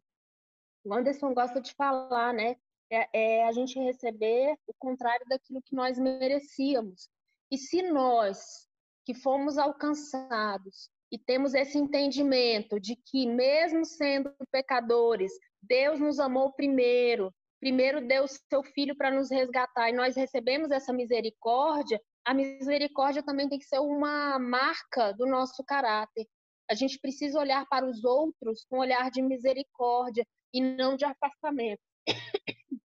O 0.84 0.94
Anderson 0.94 1.34
gosta 1.34 1.60
de 1.60 1.74
falar, 1.74 2.34
né? 2.36 2.56
É, 2.92 3.10
é, 3.14 3.48
a 3.48 3.52
gente 3.52 3.80
receber 3.80 4.60
o 4.68 4.74
contrário 4.78 5.26
daquilo 5.28 5.62
que 5.62 5.74
nós 5.74 5.98
merecíamos. 5.98 7.10
E 7.50 7.58
se 7.58 7.82
nós, 7.82 8.70
que 9.06 9.16
fomos 9.16 9.58
alcançados, 9.58 10.92
e 11.12 11.19
temos 11.19 11.54
esse 11.54 11.78
entendimento 11.78 12.80
de 12.80 12.95
que, 12.95 13.28
mesmo 13.28 13.84
sendo 13.84 14.34
pecadores, 14.50 15.32
Deus 15.62 16.00
nos 16.00 16.19
amou 16.19 16.54
primeiro, 16.54 17.34
primeiro 17.60 18.08
deu 18.08 18.26
seu 18.28 18.63
filho 18.63 18.95
para 18.95 19.12
nos 19.12 19.30
resgatar 19.30 19.89
e 19.89 19.93
nós 19.93 20.15
recebemos 20.15 20.71
essa 20.71 20.93
misericórdia, 20.93 22.02
a 22.26 22.34
misericórdia 22.34 23.21
também 23.21 23.50
tem 23.50 23.60
que 23.60 23.65
ser 23.65 23.80
uma 23.80 24.39
marca 24.39 25.12
do 25.12 25.26
nosso 25.26 25.63
caráter. 25.65 26.26
A 26.69 26.74
gente 26.74 26.97
precisa 27.00 27.39
olhar 27.39 27.65
para 27.67 27.86
os 27.86 28.04
outros 28.06 28.65
com 28.69 28.78
um 28.78 28.80
olhar 28.80 29.12
de 29.12 29.21
misericórdia 29.21 30.26
e 30.54 30.62
não 30.62 30.95
de 30.95 31.04
afastamento. 31.04 31.82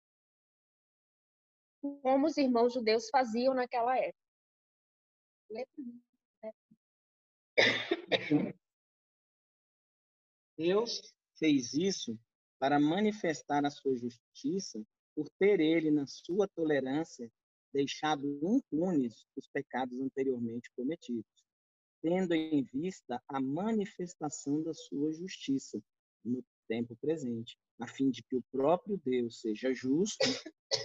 Como 2.02 2.26
os 2.26 2.36
irmãos 2.36 2.74
judeus 2.74 3.08
faziam 3.10 3.54
naquela 3.54 3.96
época. 3.96 4.26
Deus 10.58 11.14
fez 11.38 11.74
isso 11.74 12.18
para 12.58 12.80
manifestar 12.80 13.64
a 13.64 13.70
sua 13.70 13.96
justiça 13.96 14.82
por 15.14 15.28
ter 15.38 15.60
ele, 15.60 15.90
na 15.90 16.06
sua 16.06 16.48
tolerância, 16.48 17.30
deixado 17.72 18.26
impunes 18.42 19.26
os 19.36 19.48
pecados 19.48 19.98
anteriormente 20.00 20.70
cometidos, 20.74 21.24
tendo 22.02 22.34
em 22.34 22.62
vista 22.64 23.22
a 23.28 23.40
manifestação 23.40 24.62
da 24.62 24.72
sua 24.72 25.12
justiça 25.12 25.82
no 26.24 26.44
tempo 26.68 26.96
presente, 26.96 27.56
a 27.78 27.86
fim 27.86 28.10
de 28.10 28.22
que 28.22 28.36
o 28.36 28.42
próprio 28.50 29.00
Deus 29.04 29.40
seja 29.40 29.72
justo 29.72 30.26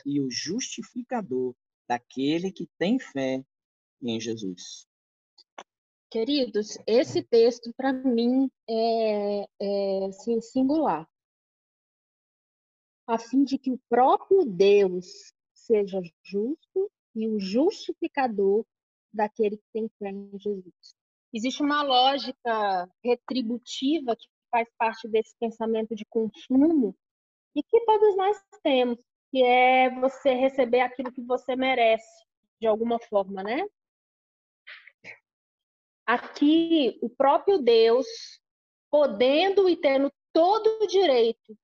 e 0.05 0.19
o 0.19 0.29
justificador 0.29 1.55
daquele 1.87 2.51
que 2.51 2.67
tem 2.77 2.99
fé 2.99 3.43
em 4.01 4.19
Jesus. 4.19 4.87
Queridos, 6.11 6.77
esse 6.85 7.23
texto 7.23 7.73
para 7.73 7.93
mim 7.93 8.51
é, 8.69 9.45
é 9.61 10.05
assim, 10.07 10.41
singular, 10.41 11.07
a 13.07 13.17
fim 13.17 13.45
de 13.45 13.57
que 13.57 13.71
o 13.71 13.79
próprio 13.87 14.43
Deus 14.43 15.33
seja 15.53 16.01
justo 16.21 16.91
e 17.15 17.29
o 17.29 17.39
justificador 17.39 18.65
daquele 19.13 19.55
que 19.55 19.63
tem 19.71 19.89
fé 19.97 20.09
em 20.09 20.37
Jesus. 20.37 20.95
Existe 21.33 21.63
uma 21.63 21.81
lógica 21.81 22.91
retributiva 23.01 24.13
que 24.13 24.27
faz 24.51 24.67
parte 24.77 25.07
desse 25.07 25.33
pensamento 25.39 25.95
de 25.95 26.03
consumo 26.07 26.93
e 27.55 27.63
que 27.63 27.85
todos 27.85 28.17
nós 28.17 28.37
temos, 28.61 28.99
que 29.31 29.41
é 29.41 29.89
você 30.01 30.33
receber 30.33 30.81
aquilo 30.81 31.09
que 31.09 31.21
você 31.21 31.55
merece, 31.55 32.25
de 32.59 32.67
alguma 32.67 32.99
forma, 32.99 33.41
né? 33.41 33.65
Aqui, 36.11 36.99
o 37.01 37.09
próprio 37.09 37.57
Deus, 37.57 38.05
podendo 38.91 39.69
e 39.69 39.77
tendo 39.77 40.11
todo 40.33 40.83
o 40.83 40.85
direito 40.85 41.57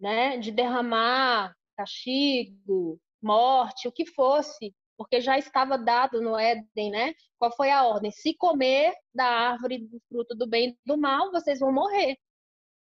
né, 0.00 0.38
de 0.38 0.50
derramar 0.50 1.54
castigo, 1.76 3.00
morte, 3.22 3.86
o 3.86 3.92
que 3.92 4.04
fosse, 4.04 4.74
porque 4.98 5.20
já 5.20 5.38
estava 5.38 5.78
dado 5.78 6.20
no 6.20 6.36
Éden, 6.36 6.90
né? 6.90 7.14
Qual 7.38 7.54
foi 7.54 7.70
a 7.70 7.86
ordem? 7.86 8.10
Se 8.10 8.34
comer 8.34 8.92
da 9.14 9.24
árvore 9.24 9.78
do 9.78 10.00
fruto 10.08 10.34
do 10.34 10.48
bem 10.48 10.70
e 10.70 10.78
do 10.84 10.98
mal, 10.98 11.30
vocês 11.30 11.60
vão 11.60 11.72
morrer. 11.72 12.16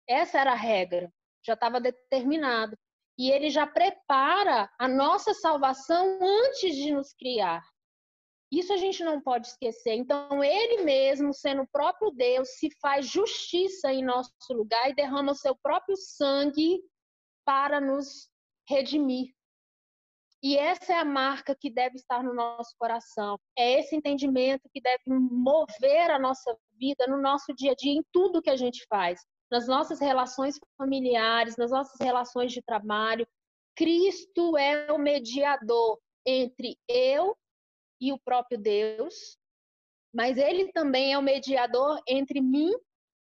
Essa 0.08 0.40
era 0.40 0.54
a 0.54 0.56
regra, 0.56 1.12
já 1.46 1.54
estava 1.54 1.82
determinado. 1.82 2.78
E 3.18 3.30
ele 3.30 3.50
já 3.50 3.68
prepara 3.68 4.72
a 4.80 4.88
nossa 4.88 5.34
salvação 5.34 6.18
antes 6.22 6.74
de 6.78 6.94
nos 6.94 7.12
criar. 7.12 7.62
Isso 8.54 8.72
a 8.72 8.78
gente 8.78 9.04
não 9.04 9.20
pode 9.20 9.48
esquecer. 9.48 9.96
Então, 9.96 10.44
ele 10.44 10.84
mesmo, 10.84 11.34
sendo 11.34 11.64
o 11.64 11.68
próprio 11.68 12.12
Deus, 12.12 12.50
se 12.50 12.70
faz 12.80 13.08
justiça 13.08 13.92
em 13.92 14.04
nosso 14.04 14.32
lugar 14.52 14.92
e 14.92 14.94
derrama 14.94 15.32
o 15.32 15.36
seu 15.36 15.56
próprio 15.56 15.98
sangue 15.98 16.80
para 17.44 17.82
nos 17.82 18.30
redimir. 18.70 19.34
E 20.44 20.56
essa 20.56 20.94
é 20.94 21.00
a 21.00 21.06
marca 21.06 21.56
que 21.60 21.72
deve 21.72 21.96
estar 21.96 22.22
no 22.22 22.32
nosso 22.32 22.76
coração. 22.78 23.40
É 23.58 23.80
esse 23.80 23.96
entendimento 23.96 24.70
que 24.72 24.80
deve 24.80 25.04
mover 25.08 26.12
a 26.12 26.20
nossa 26.20 26.56
vida 26.74 27.08
no 27.08 27.20
nosso 27.20 27.56
dia 27.56 27.72
a 27.72 27.76
dia, 27.76 27.94
em 27.94 28.04
tudo 28.12 28.42
que 28.42 28.52
a 28.52 28.56
gente 28.56 28.86
faz, 28.88 29.20
nas 29.50 29.68
nossas 29.68 30.00
relações 30.00 30.60
familiares, 30.78 31.58
nas 31.58 31.72
nossas 31.72 32.00
relações 32.00 32.52
de 32.52 32.62
trabalho. 32.62 33.28
Cristo 33.76 34.56
é 34.58 34.92
o 34.92 35.00
mediador 35.00 35.98
entre 36.24 36.78
eu 36.88 37.36
e 38.04 38.12
o 38.12 38.20
próprio 38.20 38.58
Deus, 38.58 39.38
mas 40.14 40.38
ele 40.38 40.74
também 40.74 41.14
é 41.14 41.18
o 41.18 41.22
mediador 41.22 42.02
entre 42.06 42.42
mim 42.42 42.70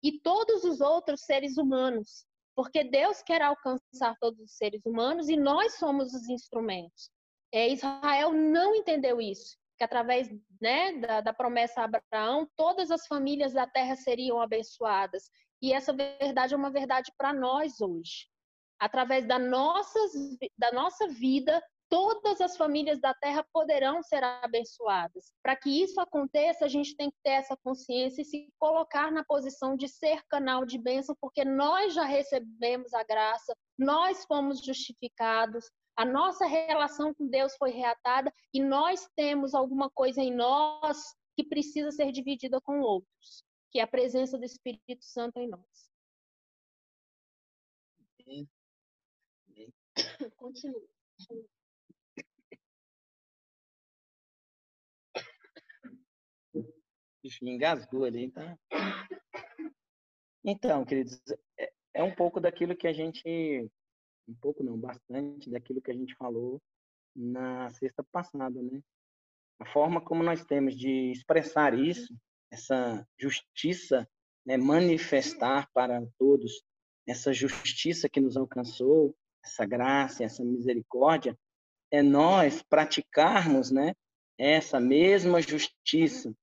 e 0.02 0.22
todos 0.22 0.64
os 0.64 0.80
outros 0.80 1.22
seres 1.26 1.58
humanos, 1.58 2.26
porque 2.56 2.86
Deus 2.86 3.22
quer 3.22 3.42
alcançar 3.42 4.16
todos 4.22 4.40
os 4.40 4.56
seres 4.56 4.82
humanos 4.86 5.28
e 5.28 5.36
nós 5.36 5.78
somos 5.78 6.14
os 6.14 6.30
instrumentos. 6.30 7.12
É, 7.52 7.68
Israel 7.68 8.32
não 8.32 8.74
entendeu 8.74 9.20
isso, 9.20 9.58
que 9.78 9.84
através 9.84 10.30
né, 10.62 10.94
da, 11.00 11.20
da 11.20 11.34
promessa 11.34 11.82
a 11.82 11.84
Abraão, 11.84 12.50
todas 12.56 12.90
as 12.90 13.06
famílias 13.06 13.52
da 13.52 13.68
terra 13.68 13.98
seriam 13.98 14.42
abençoadas. 14.42 15.30
E 15.62 15.74
essa 15.74 15.92
verdade 15.92 16.54
é 16.54 16.58
uma 16.58 16.72
verdade 16.72 17.12
para 17.18 17.34
nós 17.34 17.82
hoje. 17.82 18.28
Através 18.80 19.28
da, 19.28 19.38
nossas, 19.38 20.12
da 20.58 20.72
nossa 20.72 21.06
vida, 21.10 21.62
todas 21.90 22.40
as 22.40 22.56
famílias 22.56 23.00
da 23.02 23.14
terra 23.14 23.46
poderão 23.52 24.02
ser 24.04 24.24
abençoadas. 24.24 25.34
Para 25.42 25.56
que 25.56 25.82
isso 25.82 26.00
aconteça, 26.00 26.66
a 26.66 26.68
gente 26.68 26.96
tem 26.96 27.10
que 27.10 27.18
ter 27.24 27.32
essa 27.32 27.58
consciência 27.58 28.22
e 28.22 28.26
se 28.26 28.54
colocar 28.60 29.12
na 29.12 29.24
posição 29.24 29.76
de 29.76 29.88
ser 29.88 30.24
canal 30.28 30.66
de 30.66 30.78
bênção, 30.78 31.16
porque 31.20 31.44
nós 31.44 31.94
já 31.94 32.06
recebemos 32.06 32.94
a 32.94 33.04
graça, 33.04 33.56
nós 33.78 34.24
fomos 34.26 34.64
justificados, 34.64 35.70
a 35.98 36.06
nossa 36.06 36.46
relação 36.46 37.14
com 37.14 37.28
Deus 37.28 37.56
foi 37.58 37.72
reatada 37.72 38.32
e 38.54 38.62
nós 38.62 39.10
temos 39.16 39.54
alguma 39.54 39.90
coisa 39.90 40.22
em 40.22 40.34
nós 40.34 41.14
que 41.36 41.44
precisa 41.44 41.92
ser 41.92 42.12
dividida 42.12 42.62
com 42.62 42.80
outros, 42.80 43.44
que 43.72 43.80
é 43.80 43.84
a 43.84 43.88
presença 43.88 44.38
do 44.38 44.46
Espírito 44.46 45.04
Santo 45.04 45.40
em 45.40 45.50
nós. 45.50 45.90
Continua. 50.38 50.88
Bicho 57.30 57.46
engasgou 57.46 58.06
ali, 58.06 58.32
tá? 58.32 58.58
Então, 60.44 60.84
queridos, 60.84 61.22
é, 61.60 61.72
é 61.94 62.04
um 62.04 62.14
pouco 62.14 62.40
daquilo 62.40 62.76
que 62.76 62.88
a 62.88 62.94
gente, 62.94 63.70
um 64.28 64.36
pouco 64.42 64.64
não, 64.64 64.78
bastante 64.78 65.50
daquilo 65.50 65.82
que 65.82 65.92
a 65.92 65.94
gente 65.94 66.16
falou 66.16 66.60
na 67.16 67.70
sexta 67.70 68.04
passada, 68.12 68.60
né? 68.62 68.82
A 69.60 69.66
forma 69.66 70.02
como 70.02 70.24
nós 70.24 70.44
temos 70.44 70.76
de 70.76 71.12
expressar 71.12 71.78
isso, 71.78 72.12
essa 72.52 73.06
justiça, 73.20 74.10
né, 74.46 74.58
manifestar 74.58 75.70
para 75.74 76.02
todos 76.18 76.64
essa 77.08 77.32
justiça 77.34 78.10
que 78.10 78.22
nos 78.22 78.38
alcançou, 78.38 79.16
essa 79.44 79.66
graça, 79.66 80.24
essa 80.24 80.44
misericórdia, 80.44 81.38
é 81.92 82.02
nós 82.02 82.64
praticarmos, 82.64 83.70
né, 83.70 83.94
essa 84.38 84.80
mesma 84.80 85.42
justiça, 85.42 86.34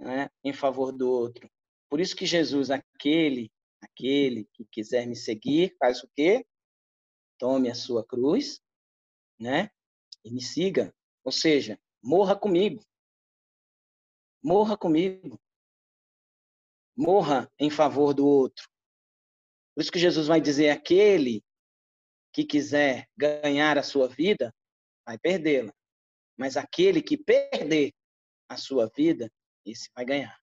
né, 0.00 0.30
em 0.42 0.52
favor 0.52 0.90
do 0.90 1.08
outro. 1.08 1.48
Por 1.88 2.00
isso 2.00 2.16
que 2.16 2.24
Jesus, 2.24 2.70
aquele, 2.70 3.52
aquele 3.80 4.48
que 4.54 4.64
quiser 4.64 5.06
me 5.06 5.14
seguir, 5.14 5.76
faz 5.78 6.02
o 6.02 6.08
quê? 6.14 6.44
Tome 7.38 7.70
a 7.70 7.74
sua 7.74 8.04
cruz, 8.04 8.60
né, 9.38 9.70
e 10.24 10.30
me 10.32 10.40
siga. 10.40 10.94
Ou 11.22 11.30
seja, 11.30 11.78
morra 12.02 12.34
comigo. 12.34 12.82
Morra 14.42 14.76
comigo. 14.76 15.38
Morra 16.96 17.50
em 17.58 17.70
favor 17.70 18.14
do 18.14 18.26
outro. 18.26 18.68
Por 19.74 19.82
isso 19.82 19.92
que 19.92 19.98
Jesus 19.98 20.26
vai 20.26 20.40
dizer: 20.40 20.70
aquele 20.70 21.44
que 22.32 22.44
quiser 22.44 23.08
ganhar 23.16 23.78
a 23.78 23.82
sua 23.82 24.08
vida, 24.08 24.54
vai 25.06 25.18
perdê-la. 25.18 25.74
Mas 26.36 26.56
aquele 26.56 27.02
que 27.02 27.16
perder 27.16 27.92
a 28.48 28.56
sua 28.56 28.90
vida, 28.94 29.30
esse 29.64 29.90
vai 29.94 30.04
ganhar. 30.04 30.38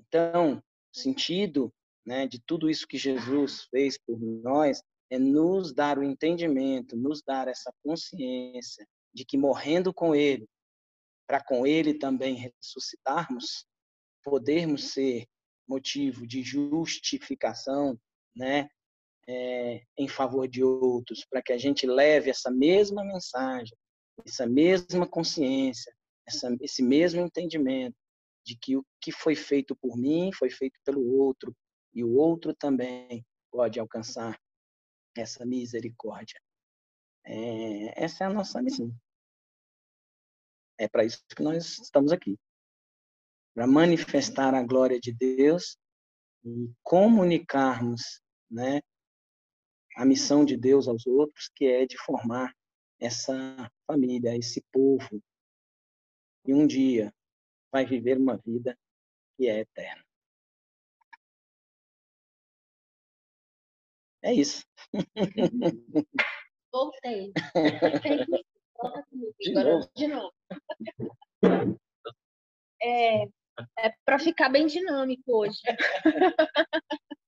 Então, 0.00 0.58
o 0.58 0.98
sentido 0.98 1.72
né, 2.04 2.26
de 2.26 2.40
tudo 2.40 2.68
isso 2.68 2.86
que 2.86 2.98
Jesus 2.98 3.64
fez 3.70 3.98
por 3.98 4.18
nós 4.20 4.82
é 5.10 5.18
nos 5.18 5.72
dar 5.72 5.98
o 5.98 6.02
entendimento, 6.02 6.96
nos 6.96 7.22
dar 7.22 7.48
essa 7.48 7.72
consciência 7.84 8.86
de 9.12 9.24
que 9.24 9.36
morrendo 9.36 9.92
com 9.92 10.14
Ele, 10.14 10.48
para 11.26 11.42
com 11.42 11.66
Ele 11.66 11.94
também 11.94 12.34
ressuscitarmos, 12.34 13.66
podermos 14.24 14.92
ser 14.92 15.26
motivo 15.68 16.26
de 16.26 16.42
justificação, 16.42 17.98
né, 18.34 18.68
é, 19.28 19.82
em 19.96 20.08
favor 20.08 20.48
de 20.48 20.64
outros, 20.64 21.24
para 21.24 21.42
que 21.42 21.52
a 21.52 21.58
gente 21.58 21.86
leve 21.86 22.30
essa 22.30 22.50
mesma 22.50 23.04
mensagem, 23.04 23.76
essa 24.26 24.46
mesma 24.46 25.06
consciência, 25.06 25.94
essa, 26.26 26.54
esse 26.60 26.82
mesmo 26.82 27.20
entendimento 27.20 27.96
de 28.44 28.56
que 28.56 28.76
o 28.76 28.84
que 29.00 29.12
foi 29.12 29.34
feito 29.34 29.74
por 29.76 29.96
mim 29.96 30.32
foi 30.32 30.50
feito 30.50 30.78
pelo 30.84 31.04
outro 31.18 31.54
e 31.94 32.02
o 32.02 32.12
outro 32.14 32.54
também 32.54 33.24
pode 33.50 33.78
alcançar 33.78 34.40
essa 35.16 35.44
misericórdia. 35.44 36.40
É, 37.24 38.04
essa 38.04 38.24
é 38.24 38.26
a 38.26 38.32
nossa 38.32 38.60
missão. 38.62 38.92
É 40.78 40.88
para 40.88 41.04
isso 41.04 41.22
que 41.36 41.42
nós 41.42 41.78
estamos 41.78 42.12
aqui 42.12 42.38
para 43.54 43.66
manifestar 43.66 44.54
a 44.54 44.62
glória 44.62 44.98
de 44.98 45.12
Deus 45.12 45.76
e 46.44 46.72
comunicarmos 46.82 48.20
né, 48.50 48.80
a 49.96 50.04
missão 50.04 50.44
de 50.44 50.56
Deus 50.56 50.88
aos 50.88 51.06
outros, 51.06 51.50
que 51.54 51.66
é 51.66 51.86
de 51.86 51.98
formar 51.98 52.52
essa 52.98 53.70
família, 53.86 54.36
esse 54.36 54.64
povo, 54.72 55.22
e 56.46 56.54
um 56.54 56.66
dia 56.66 57.12
vai 57.72 57.86
viver 57.86 58.18
uma 58.18 58.36
vida 58.36 58.78
que 59.36 59.48
é 59.48 59.60
eterna. 59.60 60.04
É 64.22 64.32
isso. 64.32 64.64
Voltei. 66.72 67.32
De 69.40 69.50
Agora, 69.50 69.72
novo. 69.72 69.90
de 69.96 70.06
novo. 70.06 70.32
É, 72.80 73.24
é 73.78 73.94
para 74.04 74.18
ficar 74.18 74.48
bem 74.48 74.66
dinâmico 74.66 75.22
hoje. 75.26 75.60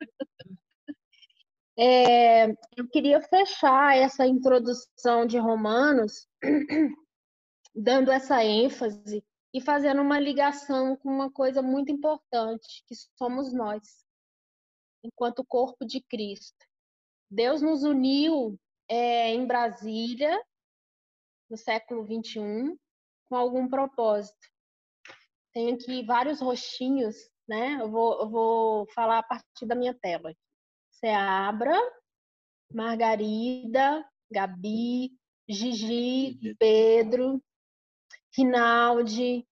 É, 1.77 2.47
eu 2.77 2.89
queria 2.89 3.21
fechar 3.21 3.97
essa 3.97 4.25
introdução 4.25 5.27
de 5.27 5.39
Romanos 5.39 6.29
dando 7.75 8.13
essa 8.13 8.45
ênfase 8.45 9.25
e 9.55 9.61
fazendo 9.61 10.03
uma 10.03 10.19
ligação 10.19 10.97
com 10.97 11.09
uma 11.09 11.31
coisa 11.31 11.63
muito 11.63 11.93
importante, 11.93 12.83
que 12.89 12.95
somos 13.17 13.53
nós, 13.53 14.05
enquanto 15.05 15.47
corpo 15.47 15.87
de 15.87 16.03
Cristo. 16.03 16.67
Deus 17.31 17.63
nos 17.63 17.85
uniu 17.85 18.59
é, 18.89 19.33
em 19.33 19.47
Brasília, 19.47 20.45
no 21.49 21.57
século 21.57 22.05
21, 22.05 22.77
com 23.27 23.37
algum 23.37 23.69
propósito. 23.69 24.51
Tem 25.53 25.73
aqui 25.73 26.05
vários 26.05 26.41
rostinhos, 26.41 27.15
né? 27.47 27.79
Eu 27.81 27.89
vou, 27.89 28.21
eu 28.23 28.29
vou 28.29 28.87
falar 28.93 29.21
a 29.21 29.23
partir 29.23 29.67
da 29.67 29.77
minha 29.77 29.95
tela. 29.95 30.35
Seabra, 30.91 31.79
Margarida, 32.73 34.05
Gabi, 34.29 35.17
Gigi, 35.49 36.57
Pedro, 36.59 37.41
Rinaldi, 38.37 39.47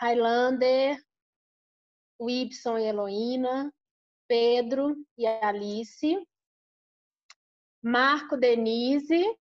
Highlander, 0.00 1.02
Wibson 2.20 2.78
e 2.78 2.84
Heloína, 2.84 3.72
Pedro 4.28 4.96
e 5.18 5.26
Alice, 5.26 6.26
Marco 7.82 8.36
Denise, 8.36 9.36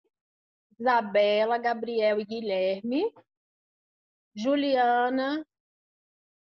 Isabela, 0.79 1.57
Gabriel 1.57 2.19
e 2.19 2.25
Guilherme, 2.25 3.11
Juliana, 4.35 5.43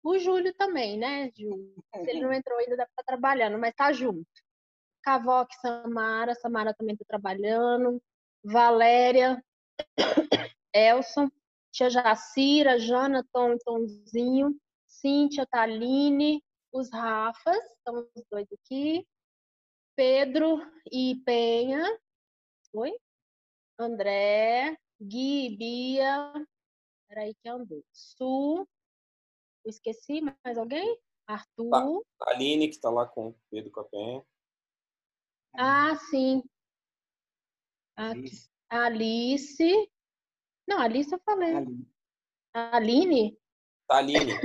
o 0.04 0.18
Júlio 0.18 0.54
também, 0.54 0.98
né, 0.98 1.32
Ju? 1.36 1.76
Se 1.94 2.10
ele 2.10 2.22
não 2.22 2.32
entrou 2.32 2.58
ainda, 2.60 2.78
deve 2.78 2.90
estar 2.90 3.04
trabalhando, 3.04 3.58
mas 3.58 3.74
tá 3.74 3.92
junto. 3.92 4.28
Cavoque 5.02 5.56
Samara, 5.56 6.36
Samara 6.36 6.74
também 6.74 6.94
está 6.94 7.06
trabalhando. 7.06 8.02
Valéria, 8.44 9.44
Elson, 10.74 11.30
Tia 11.72 11.90
Jacira, 11.90 12.80
e 12.80 13.60
Tomzinho, 13.64 14.60
Cíntia, 14.88 15.46
Taline, 15.46 16.44
os 16.72 16.90
Rafas, 16.92 17.64
estão 17.78 18.08
os 18.16 18.24
dois 18.30 18.48
aqui. 18.52 19.08
Pedro 19.96 20.60
e 20.92 21.22
Penha. 21.26 21.84
Oi? 22.74 22.92
André, 23.78 24.78
Gui, 25.02 25.56
Bia. 25.58 26.34
Peraí 27.08 27.34
que 27.36 27.50
andou. 27.50 27.84
Su, 27.92 28.68
esqueci, 29.66 30.22
mais 30.22 30.58
alguém? 30.58 31.00
Arthur. 31.28 31.70
Tá. 31.70 32.32
Aline, 32.32 32.68
que 32.68 32.76
está 32.76 32.90
lá 32.90 33.08
com 33.08 33.30
o 33.30 33.36
Pedro 33.50 33.72
Capem. 33.72 34.24
Ah, 35.54 35.96
sim. 36.10 36.44
Alice. 37.96 38.50
Alice. 38.70 39.92
Não, 40.70 40.80
Alice 40.80 41.12
eu 41.12 41.20
falei. 41.26 41.56
Aline. 42.54 43.36
Aline? 43.90 44.40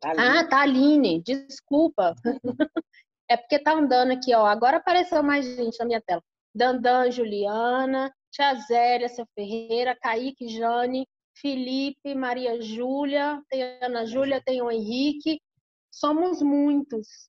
Taline. 0.00 0.28
Ah, 0.28 0.48
tá, 0.48 0.62
Aline. 0.62 1.22
Desculpa. 1.22 2.14
é 3.28 3.36
porque 3.36 3.58
tá 3.58 3.74
andando 3.74 4.12
aqui, 4.12 4.34
ó. 4.34 4.46
Agora 4.46 4.78
apareceu 4.78 5.22
mais 5.22 5.44
gente 5.44 5.78
na 5.78 5.84
minha 5.84 6.00
tela. 6.00 6.22
Dandan, 6.54 7.10
Juliana, 7.10 8.10
Tia 8.30 8.54
Zélia, 8.54 9.10
seu 9.10 9.26
Ferreira, 9.34 9.94
Kaique, 10.00 10.48
Jane, 10.48 11.06
Felipe, 11.34 12.14
Maria 12.14 12.58
Júlia, 12.62 13.42
tem 13.50 13.62
a 13.62 13.84
Ana 13.84 14.06
Júlia, 14.06 14.42
tem 14.42 14.62
o 14.62 14.70
Henrique. 14.70 15.42
Somos 15.90 16.40
muitos. 16.40 17.28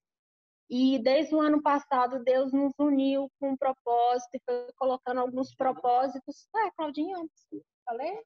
E 0.70 1.00
desde 1.00 1.34
o 1.34 1.40
ano 1.40 1.62
passado, 1.62 2.24
Deus 2.24 2.52
nos 2.52 2.74
uniu 2.78 3.30
com 3.40 3.52
um 3.52 3.58
propósito 3.58 4.30
e 4.34 4.42
foi 4.46 4.68
colocando 4.76 5.20
alguns 5.20 5.56
propósitos. 5.56 6.48
Ah, 6.56 6.72
Claudinha 6.76 7.18
Anderson. 7.18 7.62
Falei? 7.86 8.24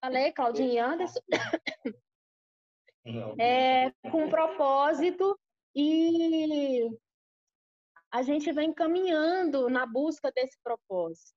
Falei, 0.00 0.32
Claudinha 0.32 0.86
Anderson. 0.86 1.20
É, 3.36 3.90
com 4.10 4.26
um 4.26 4.30
propósito 4.30 5.36
e 5.74 6.88
a 8.12 8.22
gente 8.22 8.52
vem 8.52 8.72
caminhando 8.72 9.68
na 9.68 9.84
busca 9.84 10.30
desse 10.30 10.56
propósito 10.62 11.34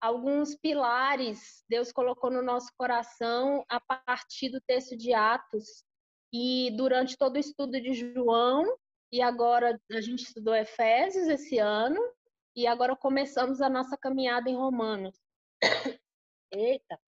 alguns 0.00 0.54
pilares 0.56 1.64
Deus 1.68 1.92
colocou 1.92 2.30
no 2.30 2.42
nosso 2.42 2.70
coração 2.76 3.64
a 3.68 3.80
partir 3.80 4.50
do 4.50 4.60
texto 4.60 4.96
de 4.96 5.12
Atos 5.12 5.84
e 6.32 6.70
durante 6.76 7.16
todo 7.16 7.36
o 7.36 7.38
estudo 7.38 7.80
de 7.80 7.94
João 7.94 8.64
e 9.10 9.22
agora 9.22 9.80
a 9.90 10.00
gente 10.00 10.24
estudou 10.24 10.54
Efésios 10.54 11.28
esse 11.28 11.58
ano 11.58 12.00
e 12.54 12.66
agora 12.66 12.96
começamos 12.96 13.60
a 13.60 13.68
nossa 13.68 13.96
caminhada 13.96 14.50
em 14.50 14.56
Romanos. 14.56 15.18
Eita. 16.52 17.00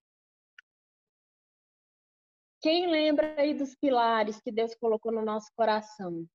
Quem 2.62 2.90
lembra 2.90 3.40
aí 3.40 3.54
dos 3.54 3.74
pilares 3.74 4.40
que 4.40 4.52
Deus 4.52 4.74
colocou 4.74 5.10
no 5.10 5.22
nosso 5.22 5.50
coração? 5.54 6.26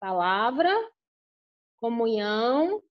Palavra, 0.00 0.72
comunhão, 1.76 2.82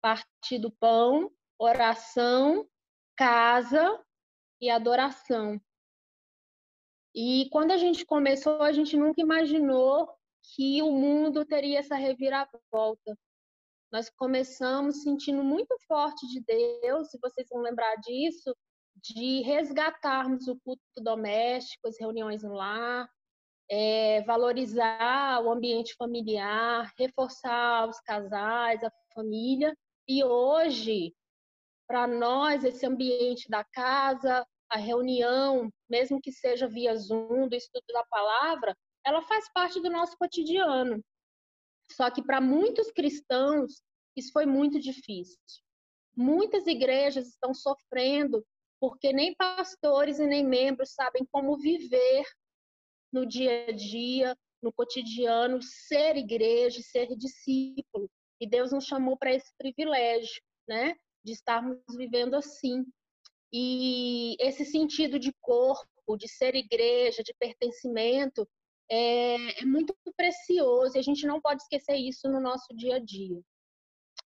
partir 0.00 0.58
do 0.58 0.70
pão 0.70 1.32
oração, 1.58 2.68
casa 3.16 4.04
e 4.60 4.70
adoração. 4.70 5.60
E 7.14 7.48
quando 7.50 7.70
a 7.70 7.76
gente 7.76 8.04
começou, 8.04 8.62
a 8.62 8.72
gente 8.72 8.96
nunca 8.96 9.20
imaginou 9.20 10.15
que 10.54 10.82
o 10.82 10.90
mundo 10.92 11.44
teria 11.44 11.80
essa 11.80 11.96
reviravolta. 11.96 13.16
nós 13.92 14.10
começamos 14.10 15.02
sentindo 15.02 15.42
muito 15.42 15.76
forte 15.86 16.26
de 16.28 16.40
Deus, 16.40 17.08
se 17.10 17.18
vocês 17.20 17.48
vão 17.48 17.62
lembrar 17.62 17.96
disso, 17.96 18.54
de 18.96 19.42
resgatarmos 19.42 20.48
o 20.48 20.58
culto 20.60 20.82
doméstico, 20.96 21.88
as 21.88 21.98
reuniões 21.98 22.42
no 22.42 22.52
lar, 22.52 23.08
é, 23.70 24.22
valorizar 24.22 25.42
o 25.42 25.50
ambiente 25.50 25.94
familiar, 25.96 26.92
reforçar 26.98 27.88
os 27.88 28.00
casais, 28.00 28.82
a 28.82 28.90
família. 29.14 29.76
E 30.08 30.24
hoje, 30.24 31.14
para 31.86 32.06
nós, 32.06 32.64
esse 32.64 32.86
ambiente 32.86 33.48
da 33.48 33.64
casa, 33.64 34.46
a 34.68 34.76
reunião, 34.76 35.70
mesmo 35.88 36.20
que 36.20 36.32
seja 36.32 36.66
via 36.68 36.96
Zoom, 36.96 37.48
do 37.48 37.54
estudo 37.54 37.86
da 37.92 38.04
palavra, 38.04 38.76
ela 39.06 39.22
faz 39.22 39.48
parte 39.52 39.80
do 39.80 39.88
nosso 39.88 40.16
cotidiano. 40.18 41.02
Só 41.92 42.10
que 42.10 42.22
para 42.22 42.40
muitos 42.40 42.90
cristãos, 42.90 43.80
isso 44.16 44.32
foi 44.32 44.44
muito 44.44 44.80
difícil. 44.80 45.38
Muitas 46.16 46.66
igrejas 46.66 47.28
estão 47.28 47.54
sofrendo 47.54 48.44
porque 48.80 49.12
nem 49.12 49.34
pastores 49.34 50.18
e 50.18 50.26
nem 50.26 50.44
membros 50.44 50.92
sabem 50.92 51.24
como 51.30 51.56
viver 51.56 52.24
no 53.12 53.24
dia 53.24 53.66
a 53.68 53.72
dia, 53.72 54.36
no 54.60 54.72
cotidiano, 54.72 55.62
ser 55.62 56.16
igreja, 56.16 56.80
ser 56.82 57.14
discípulo. 57.16 58.10
E 58.40 58.46
Deus 58.46 58.72
nos 58.72 58.86
chamou 58.86 59.16
para 59.16 59.32
esse 59.32 59.52
privilégio, 59.56 60.42
né? 60.68 60.96
De 61.24 61.32
estarmos 61.32 61.78
vivendo 61.96 62.34
assim. 62.34 62.84
E 63.52 64.36
esse 64.40 64.64
sentido 64.64 65.18
de 65.18 65.32
corpo, 65.40 66.16
de 66.18 66.28
ser 66.28 66.54
igreja, 66.54 67.22
de 67.22 67.32
pertencimento, 67.38 68.46
é, 68.90 69.62
é 69.62 69.64
muito 69.64 69.94
precioso 70.16 70.96
e 70.96 71.00
a 71.00 71.02
gente 71.02 71.26
não 71.26 71.40
pode 71.40 71.62
esquecer 71.62 71.96
isso 71.96 72.28
no 72.28 72.40
nosso 72.40 72.74
dia 72.74 72.96
a 72.96 72.98
dia. 72.98 73.40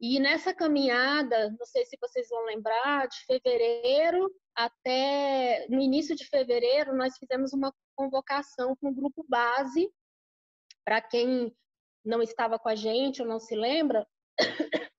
E 0.01 0.21
nessa 0.21 0.55
caminhada, 0.55 1.51
não 1.59 1.65
sei 1.65 1.85
se 1.87 1.97
vocês 2.01 2.29
vão 2.29 2.45
lembrar, 2.45 3.09
de 3.09 3.25
fevereiro 3.25 4.31
até 4.55 5.67
no 5.69 5.81
início 5.81 6.15
de 6.15 6.27
fevereiro, 6.27 6.95
nós 6.95 7.17
fizemos 7.19 7.53
uma 7.53 7.73
convocação 7.95 8.77
com 8.77 8.89
o 8.89 8.95
grupo 8.95 9.25
base. 9.29 9.91
Para 10.85 11.01
quem 11.01 11.55
não 12.05 12.23
estava 12.23 12.59
com 12.59 12.69
a 12.69 12.75
gente 12.75 13.23
ou 13.23 13.29
não 13.29 13.41
se 13.41 13.57
lembra, 13.57 14.07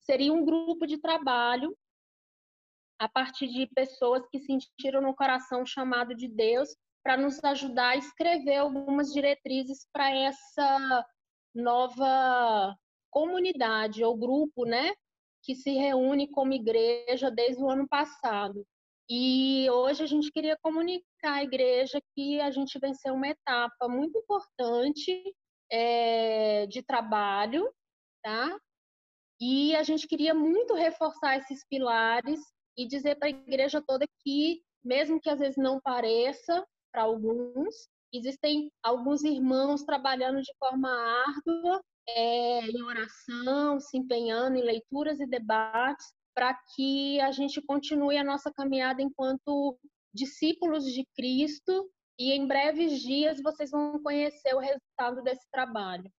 seria 0.00 0.32
um 0.32 0.44
grupo 0.44 0.86
de 0.86 0.98
trabalho 0.98 1.76
a 2.98 3.08
partir 3.08 3.48
de 3.48 3.66
pessoas 3.74 4.24
que 4.28 4.38
sentiram 4.38 5.00
no 5.00 5.14
coração 5.14 5.62
o 5.62 5.66
chamado 5.66 6.14
de 6.14 6.28
Deus 6.28 6.76
para 7.02 7.16
nos 7.16 7.42
ajudar 7.42 7.90
a 7.90 7.96
escrever 7.96 8.56
algumas 8.56 9.12
diretrizes 9.12 9.86
para 9.92 10.10
essa 10.10 11.06
nova 11.54 12.76
comunidade 13.10 14.02
ou 14.04 14.16
grupo, 14.16 14.64
né, 14.64 14.92
que 15.42 15.54
se 15.54 15.70
reúne 15.72 16.30
como 16.30 16.52
igreja 16.52 17.30
desde 17.30 17.62
o 17.62 17.68
ano 17.68 17.86
passado. 17.88 18.64
E 19.10 19.68
hoje 19.70 20.02
a 20.02 20.06
gente 20.06 20.30
queria 20.30 20.56
comunicar 20.62 21.34
à 21.34 21.42
igreja 21.42 22.00
que 22.14 22.40
a 22.40 22.50
gente 22.50 22.78
venceu 22.78 23.14
uma 23.14 23.28
etapa 23.28 23.88
muito 23.88 24.16
importante 24.18 25.34
é, 25.70 26.66
de 26.66 26.82
trabalho, 26.82 27.70
tá? 28.22 28.56
E 29.40 29.74
a 29.74 29.82
gente 29.82 30.06
queria 30.06 30.32
muito 30.32 30.74
reforçar 30.74 31.36
esses 31.36 31.66
pilares 31.68 32.40
e 32.76 32.86
dizer 32.86 33.16
para 33.16 33.26
a 33.26 33.30
igreja 33.30 33.82
toda 33.84 34.06
que, 34.22 34.62
mesmo 34.82 35.20
que 35.20 35.28
às 35.28 35.40
vezes 35.40 35.56
não 35.56 35.80
pareça 35.80 36.64
para 36.92 37.02
alguns, 37.02 37.88
existem 38.12 38.70
alguns 38.82 39.24
irmãos 39.24 39.82
trabalhando 39.82 40.42
de 40.42 40.52
forma 40.58 40.90
árdua 40.90 41.82
é, 42.08 42.66
em 42.66 42.82
oração, 42.82 43.80
se 43.80 43.96
empenhando 43.96 44.56
em 44.56 44.62
leituras 44.62 45.18
e 45.20 45.26
debates, 45.26 46.12
para 46.34 46.54
que 46.74 47.20
a 47.20 47.30
gente 47.30 47.60
continue 47.62 48.16
a 48.16 48.24
nossa 48.24 48.52
caminhada 48.52 49.02
enquanto 49.02 49.78
discípulos 50.14 50.84
de 50.84 51.06
Cristo 51.16 51.90
e 52.18 52.32
em 52.32 52.46
breves 52.46 53.00
dias 53.00 53.40
vocês 53.42 53.70
vão 53.70 54.02
conhecer 54.02 54.54
o 54.54 54.58
resultado 54.58 55.22
desse 55.22 55.46
trabalho. 55.50 56.10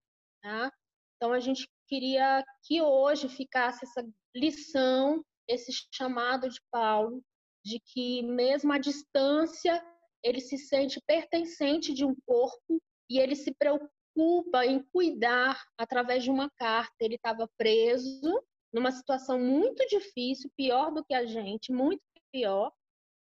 Tá? 0.42 0.72
Então 1.16 1.32
a 1.32 1.40
gente 1.40 1.68
queria 1.88 2.44
que 2.64 2.82
hoje 2.82 3.30
ficasse 3.30 3.86
essa 3.86 4.06
lição, 4.36 5.24
esse 5.48 5.72
chamado 5.92 6.50
de 6.50 6.60
Paulo, 6.72 7.22
de 7.64 7.80
que 7.80 8.24
mesmo 8.24 8.74
à 8.74 8.78
distância 8.78 9.84
ele 10.24 10.40
se 10.40 10.58
sente 10.58 11.02
pertencente 11.06 11.94
de 11.94 12.06
um 12.06 12.16
corpo 12.26 12.82
e 13.10 13.20
ele 13.20 13.36
se 13.36 13.54
preocupa 13.54 14.66
em 14.66 14.82
cuidar 14.92 15.62
através 15.78 16.24
de 16.24 16.32
uma 16.32 16.50
carta. 16.58 16.96
Ele 17.02 17.16
estava 17.16 17.50
preso 17.58 18.44
numa 18.72 18.92
situação 18.92 19.40
muito 19.40 19.86
difícil, 19.88 20.50
pior 20.56 20.92
do 20.92 21.04
que 21.04 21.14
a 21.14 21.26
gente, 21.26 21.72
muito 21.72 22.02
pior. 22.32 22.72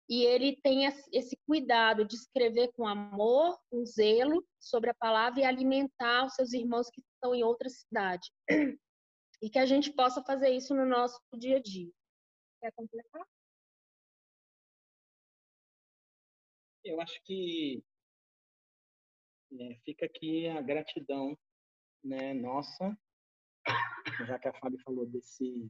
E 0.09 0.23
ele 0.23 0.59
tem 0.63 0.85
esse 1.13 1.37
cuidado 1.47 2.05
de 2.05 2.15
escrever 2.15 2.71
com 2.77 2.87
amor, 2.87 3.59
com 3.71 3.85
zelo 3.87 4.45
sobre 4.61 4.91
a 4.91 4.95
palavra 4.95 5.41
e 5.41 5.45
alimentar 5.45 6.27
os 6.27 6.35
seus 6.35 6.53
irmãos 6.53 6.91
que 6.91 7.01
estão 7.01 7.35
em 7.35 7.43
outra 7.43 7.69
cidade. 7.69 8.31
E 9.43 9.51
que 9.51 9.59
a 9.59 9.67
gente 9.67 9.93
possa 9.93 10.23
fazer 10.23 10.49
isso 10.51 10.75
no 10.75 10.87
nosso 10.87 11.19
dia 11.37 11.59
a 11.59 11.61
dia. 11.61 11.91
Quer 12.63 12.73
completar? 12.73 13.27
Eu 16.85 17.01
acho 17.01 17.19
que 17.25 17.83
é, 19.59 19.75
fica 19.85 20.05
aqui 20.05 20.49
a 20.49 20.61
gratidão 20.61 21.37
né, 22.05 22.35
nossa, 22.35 22.97
já 24.27 24.39
que 24.39 24.49
a 24.49 24.53
Fábio 24.53 24.79
falou 24.85 25.07
desse, 25.07 25.67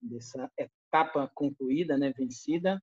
dessa 0.00 0.50
etapa 0.56 1.28
concluída, 1.34 1.98
né, 1.98 2.12
vencida. 2.12 2.80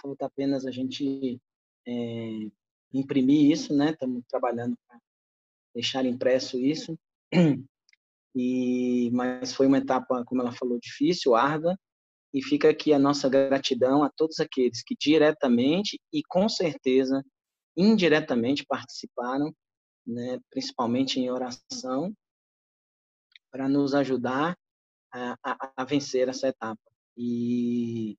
Falta 0.00 0.26
apenas 0.26 0.66
a 0.66 0.70
gente 0.70 1.40
é, 1.86 2.50
imprimir 2.92 3.50
isso, 3.50 3.74
né? 3.74 3.90
Estamos 3.90 4.24
trabalhando 4.28 4.76
para 4.86 5.00
deixar 5.74 6.04
impresso 6.04 6.58
isso. 6.58 6.98
E, 8.38 9.10
mas 9.12 9.54
foi 9.54 9.66
uma 9.66 9.78
etapa, 9.78 10.22
como 10.26 10.42
ela 10.42 10.52
falou, 10.52 10.78
difícil, 10.78 11.34
árdua, 11.34 11.74
e 12.36 12.42
fica 12.42 12.68
aqui 12.68 12.92
a 12.92 12.98
nossa 12.98 13.30
gratidão 13.30 14.04
a 14.04 14.10
todos 14.10 14.40
aqueles 14.40 14.82
que 14.82 14.94
diretamente 14.94 15.98
e 16.12 16.22
com 16.22 16.50
certeza 16.50 17.24
indiretamente 17.74 18.62
participaram, 18.66 19.54
né, 20.06 20.38
principalmente 20.50 21.18
em 21.18 21.30
oração, 21.30 22.14
para 23.50 23.70
nos 23.70 23.94
ajudar 23.94 24.54
a, 25.10 25.34
a, 25.42 25.72
a, 25.78 25.84
vencer 25.86 26.28
essa 26.28 26.48
etapa. 26.48 26.78
E, 27.16 28.18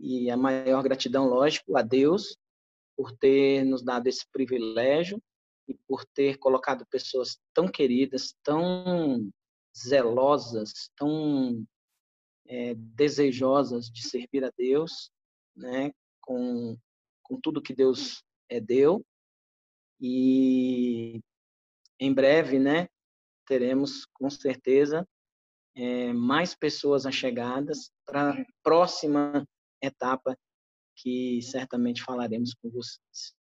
e 0.00 0.28
a 0.28 0.36
maior 0.36 0.82
gratidão, 0.82 1.28
lógico, 1.28 1.76
a 1.76 1.82
Deus 1.82 2.36
por 2.96 3.12
ter 3.12 3.64
nos 3.64 3.84
dado 3.84 4.08
esse 4.08 4.26
privilégio 4.32 5.22
e 5.68 5.74
por 5.86 6.04
ter 6.04 6.36
colocado 6.38 6.84
pessoas 6.86 7.38
tão 7.54 7.68
queridas, 7.68 8.34
tão 8.42 9.30
zelosas, 9.72 10.90
tão 10.96 11.64
é, 12.46 12.74
desejosas 12.74 13.90
de 13.90 14.02
servir 14.08 14.44
a 14.44 14.52
Deus, 14.56 15.10
né, 15.56 15.92
com, 16.20 16.76
com 17.22 17.40
tudo 17.40 17.62
que 17.62 17.74
Deus 17.74 18.22
é, 18.48 18.60
deu. 18.60 19.04
E 20.00 21.20
em 21.98 22.12
breve, 22.12 22.58
né, 22.58 22.88
teremos 23.46 24.06
com 24.06 24.28
certeza 24.28 25.06
é, 25.76 26.12
mais 26.12 26.54
pessoas 26.54 27.06
achegadas 27.06 27.90
para 28.04 28.30
a 28.30 28.46
próxima 28.62 29.46
etapa 29.82 30.36
que 30.96 31.42
certamente 31.42 32.02
falaremos 32.02 32.54
com 32.54 32.70
vocês. 32.70 33.34